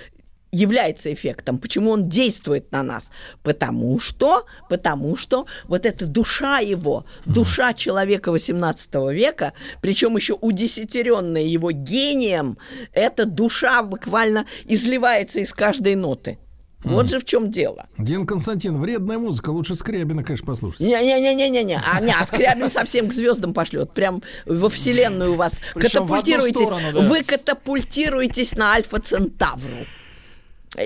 является 0.50 1.14
эффектом, 1.14 1.58
почему 1.58 1.92
он 1.92 2.08
действует 2.08 2.72
на 2.72 2.82
нас? 2.82 3.12
Потому 3.44 4.00
что, 4.00 4.44
потому 4.68 5.14
что 5.14 5.46
вот 5.68 5.86
эта 5.86 6.04
душа 6.04 6.58
его, 6.58 7.06
душа 7.26 7.74
человека 7.74 8.32
XVIII 8.32 9.14
века, 9.14 9.52
причем 9.82 10.16
еще 10.16 10.34
удесятеренная 10.34 11.42
его 11.42 11.70
гением, 11.70 12.58
эта 12.92 13.24
душа 13.24 13.84
буквально 13.84 14.46
изливается 14.64 15.38
из 15.38 15.52
каждой 15.52 15.94
ноты. 15.94 16.38
Вот 16.84 17.08
же 17.08 17.18
в 17.18 17.24
чем 17.24 17.50
дело. 17.50 17.86
Дин 17.98 18.26
Константин, 18.26 18.78
вредная 18.80 19.18
музыка, 19.18 19.50
лучше 19.50 19.74
Скрябина, 19.74 20.22
конечно, 20.22 20.46
послушать. 20.46 20.80
Не-не-не-не-не. 20.80 21.80
А, 21.84 22.00
не, 22.00 22.12
а 22.12 22.24
Скрябин 22.26 22.70
совсем 22.70 23.08
к 23.08 23.12
звездам 23.12 23.54
пошлет. 23.54 23.90
Прям 23.92 24.22
во 24.46 24.68
вселенную 24.68 25.34
вас 25.34 25.58
Причем 25.74 26.06
в 26.06 26.12
одну 26.14 26.22
катапультируетесь. 26.34 26.66
сторону, 26.66 26.92
да. 26.92 27.00
Вы 27.08 27.22
катапультируетесь 27.24 28.52
на 28.56 28.72
Альфа 28.72 29.00
Центавру. 29.00 29.86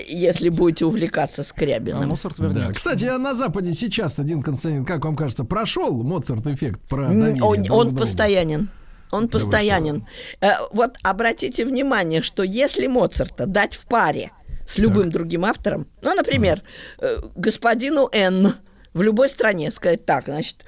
Если 0.07 0.51
будете 0.51 0.85
увлекаться 0.85 1.41
А 1.43 1.45
Скрябиным. 1.45 2.09
Моцарт 2.11 2.37
Да. 2.39 2.73
Кстати, 2.73 3.07
а 3.07 3.17
на 3.19 3.35
Западе 3.35 3.73
сейчас 3.75 4.17
Дин 4.17 4.43
Константин, 4.43 4.85
как 4.85 5.05
вам 5.05 5.17
кажется, 5.17 5.45
прошел 5.45 6.03
Моцарт-эффект 6.03 6.81
про 6.89 7.09
доверие 7.09 7.43
Он, 7.43 7.63
друг 7.63 7.79
он 7.79 7.87
другу? 7.89 8.01
постоянен. 8.03 8.69
Он 9.11 9.29
постоянен. 9.29 10.07
Э, 10.43 10.51
Вот 10.73 10.97
обратите 11.03 11.65
внимание, 11.65 12.21
что 12.21 12.43
если 12.43 12.87
Моцарта 12.87 13.47
дать 13.47 13.75
в 13.75 13.87
паре 13.87 14.31
с 14.69 14.79
любым 14.79 15.11
другим 15.11 15.47
автором, 15.47 15.89
ну, 16.03 16.15
например, 16.15 16.63
э, 16.99 17.21
господину 17.35 18.09
Н 18.13 18.53
в 18.93 19.01
любой 19.03 19.31
стране 19.31 19.71
сказать 19.71 20.05
так, 20.05 20.25
значит, 20.27 20.65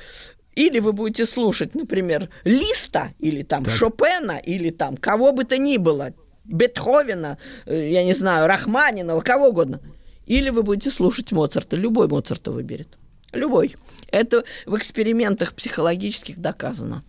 или 0.54 0.80
вы 0.80 0.92
будете 0.92 1.26
слушать, 1.26 1.74
например, 1.74 2.30
Листа, 2.44 3.10
или 3.18 3.42
там 3.42 3.66
Шопена, 3.66 4.38
или 4.38 4.70
там 4.70 4.96
кого 4.96 5.32
бы 5.32 5.44
то 5.44 5.58
ни 5.58 5.76
было, 5.76 6.14
Бетховена, 6.44 7.36
э, 7.66 7.90
я 7.90 8.02
не 8.02 8.14
знаю, 8.14 8.46
Рахманинова, 8.46 9.20
кого 9.20 9.48
угодно. 9.48 9.80
Или 10.24 10.48
вы 10.48 10.62
будете 10.62 10.90
слушать 10.90 11.30
Моцарта, 11.32 11.76
любой 11.76 12.08
Моцарта 12.08 12.52
выберет. 12.52 12.96
Любой. 13.32 13.76
Это 14.10 14.44
в 14.64 14.76
экспериментах 14.76 15.54
психологических 15.54 16.38
доказано. 16.38 17.04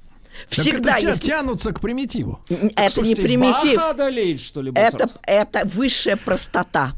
Так 0.50 0.60
Всегда 0.60 0.94
это 0.94 1.02
тя- 1.02 1.10
есть... 1.10 1.24
тянутся 1.24 1.72
к 1.72 1.80
примитиву. 1.80 2.42
Это 2.76 2.94
Слушайте, 2.94 3.22
не 3.22 3.28
примитив. 3.28 3.80
Одолеет, 3.80 4.42
что 4.42 4.62
ли, 4.62 4.72
Это, 4.76 5.10
это 5.24 5.66
высшая 5.66 6.16
простота. 6.18 6.94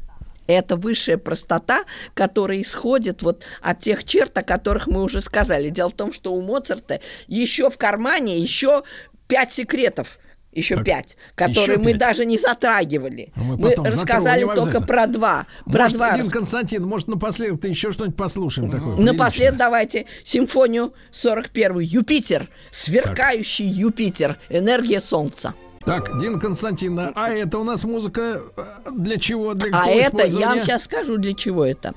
Это 0.45 0.75
высшая 0.75 1.17
простота, 1.17 1.83
которая 2.13 2.61
исходит 2.61 3.21
вот 3.21 3.43
от 3.61 3.79
тех 3.79 4.03
черт, 4.03 4.37
о 4.37 4.43
которых 4.43 4.87
мы 4.87 5.01
уже 5.01 5.21
сказали. 5.21 5.69
Дело 5.69 5.89
в 5.89 5.93
том, 5.93 6.11
что 6.11 6.33
у 6.33 6.41
Моцарта 6.41 6.99
еще 7.27 7.69
в 7.69 7.77
кармане 7.77 8.37
еще 8.37 8.83
пять 9.27 9.53
секретов. 9.53 10.19
Еще 10.55 10.75
Так, 10.75 10.85
пять, 10.85 11.17
которые 11.35 11.61
еще 11.61 11.77
мы 11.77 11.91
пять. 11.91 11.97
даже 11.97 12.25
не 12.25 12.37
затрагивали. 12.37 13.31
А 13.35 13.41
мы 13.41 13.57
Мы, 13.57 13.73
рассказали 13.75 14.43
только 14.45 14.81
про 14.81 15.07
два. 15.07 15.47
Про 15.65 15.83
Может, 15.83 15.97
два 15.97 16.15
Дин 16.15 16.25
рас- 16.25 16.31
Константин, 16.33 16.83
может, 16.85 17.07
напоследок 17.07 17.61
ты 17.61 17.69
еще 17.69 17.91
что-нибудь 17.91 18.15
послушаем 18.17 18.69
такое 18.69 18.95
Напоследок 18.97 19.57
давайте 19.57 20.05
симфонию 20.23 20.93
41 21.11 21.79
Юпитер, 21.79 22.49
сверкающий 22.71 23.65
Юпитер, 23.65 24.37
энергия 24.49 24.99
Солнца. 24.99 25.53
Так, 25.85 26.17
Дин 26.19 26.39
Константиновна, 26.39 27.11
а 27.15 27.29
это 27.29 27.57
у 27.59 27.63
нас 27.63 27.83
музыка 27.83 28.41
э, 28.55 28.63
для 28.95 29.17
чего? 29.17 29.53
Для 29.53 29.77
А 29.77 29.89
это, 29.89 30.23
я 30.23 30.49
вам 30.49 30.63
сейчас 30.63 30.85
скажу, 30.85 31.17
для 31.17 31.33
чего 31.33 31.65
это. 31.65 31.93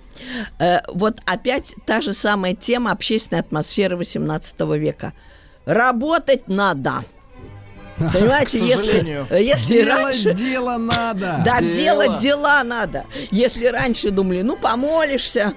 Э, 0.58 0.78
вот 0.92 1.20
опять 1.24 1.74
та 1.86 2.00
же 2.00 2.12
самая 2.12 2.54
тема 2.54 2.90
общественной 2.90 3.40
атмосферы 3.40 3.96
18 3.96 4.60
века. 4.76 5.12
Работать 5.66 6.48
надо. 6.48 7.04
Понимаете, 8.12 8.58
если, 8.58 9.26
если 9.42 9.82
Делать 9.82 9.88
раньше... 10.04 10.34
дело 10.34 10.76
надо. 10.76 11.40
Да, 11.44 11.60
Дело. 11.60 11.72
делать 11.72 12.20
дела 12.20 12.62
надо. 12.64 13.04
Если 13.30 13.66
раньше 13.66 14.10
думали, 14.10 14.42
ну, 14.42 14.56
помолишься, 14.56 15.54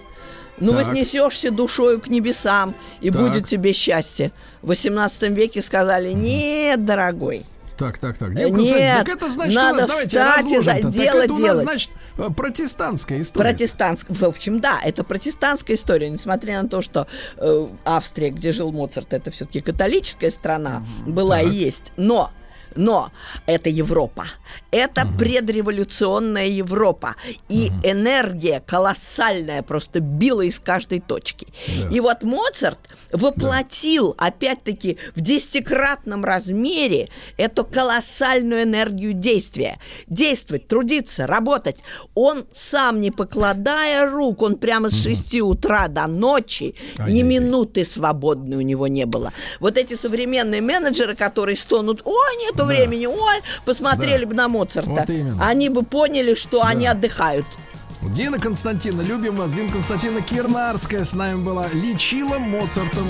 ну, 0.58 0.72
Так. 0.72 0.78
вознесешься 0.86 1.52
душою 1.52 2.00
к 2.00 2.08
небесам, 2.08 2.76
и 3.02 3.12
Так. 3.12 3.22
будет 3.22 3.48
тебе 3.48 3.74
счастье. 3.74 4.32
В 4.62 4.68
18 4.68 5.30
веке 5.32 5.62
сказали, 5.62 6.12
нет, 6.14 6.86
дорогой, 6.86 7.46
Так, 7.80 7.98
так, 7.98 8.18
так. 8.18 8.36
Константиновна, 8.36 8.78
нет, 8.78 8.98
так 8.98 9.16
это 9.16 9.30
значит, 9.30 9.56
надо 9.56 9.78
у 9.78 9.82
нас, 9.82 9.90
давайте 9.90 10.18
за 10.18 10.26
разложим-то. 10.26 10.90
дело 10.90 11.14
так 11.14 11.24
это 11.24 11.34
у 11.34 11.38
нас, 11.38 11.46
делать. 11.46 11.66
значит, 11.70 11.90
э, 12.18 12.30
протестантская 12.36 13.22
история. 13.22 13.50
Протестантская, 13.50 14.18
в 14.18 14.24
общем, 14.24 14.60
да, 14.60 14.80
это 14.84 15.04
протестантская 15.06 15.78
история, 15.78 16.10
несмотря 16.10 16.62
на 16.62 16.68
то, 16.68 16.82
что 16.82 17.08
э, 17.38 17.68
Австрия, 17.86 18.32
где 18.32 18.52
жил 18.52 18.74
Моцарт, 18.74 19.14
это 19.14 19.32
все-таки 19.32 19.62
католическая 19.62 20.30
страна 20.30 20.84
была 21.08 21.40
и 21.42 21.50
есть, 21.50 21.94
но 21.96 22.32
но 22.76 23.12
это 23.46 23.70
Европа. 23.70 24.26
Это 24.72 25.08
предреволюционная 25.18 26.48
Европа. 26.48 27.16
И 27.48 27.72
энергия 27.84 28.62
колоссальная 28.66 29.64
просто 29.64 30.00
била 30.00 30.42
из 30.42 30.60
каждой 30.60 31.00
точки. 31.00 31.48
И 31.92 32.00
вот 32.00 32.24
Моцарт 32.24 32.80
воплотил, 33.12 34.16
опять-таки, 34.18 34.98
в 35.16 35.22
десятикратном 35.22 36.24
размере 36.24 37.10
эту 37.38 37.66
колоссальную 37.66 38.64
энергию 38.64 39.14
действия. 39.14 39.80
Действовать, 40.08 40.68
трудиться, 40.68 41.28
работать. 41.28 41.84
Он 42.14 42.46
сам, 42.52 43.00
не 43.00 43.12
покладая 43.12 44.10
рук, 44.10 44.42
он 44.42 44.58
прямо 44.58 44.90
с 44.90 45.02
6 45.02 45.42
утра 45.42 45.88
до 45.88 46.08
ночи, 46.08 46.76
ни 46.98 47.02
Ай-яй-яй. 47.02 47.24
минуты 47.24 47.86
свободной 47.86 48.58
у 48.58 48.62
него 48.62 48.88
не 48.88 49.06
было. 49.06 49.34
Вот 49.60 49.78
эти 49.78 49.96
современные 49.96 50.62
менеджеры, 50.62 51.16
которые 51.16 51.56
стонут, 51.56 52.02
ой, 52.64 52.76
нету 52.76 52.84
времени, 52.88 53.06
ой, 53.06 53.36
посмотрели 53.66 54.24
Да. 54.24 54.30
бы 54.30 54.34
на 54.36 54.48
Моцарта. 54.50 54.90
Вот 54.90 55.10
именно. 55.10 55.46
Они 55.48 55.70
бы 55.70 55.84
поняли, 55.84 56.36
что 56.36 56.64
они 56.64 56.88
отдыхают. 56.88 57.46
Дина 58.02 58.40
Константиновна, 58.40 59.02
любим 59.02 59.36
вас. 59.36 59.52
Дина 59.52 59.70
Константиновна 59.70 60.22
Кирнарская 60.22 61.04
с 61.04 61.14
нами 61.14 61.44
была. 61.44 61.68
Лечила 61.74 62.40
Моцартом. 62.40 63.08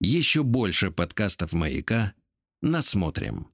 Еще 0.00 0.42
больше 0.42 0.90
подкастов 0.90 1.52
«Маяка» 1.52 2.12
насмотрим. 2.60 3.46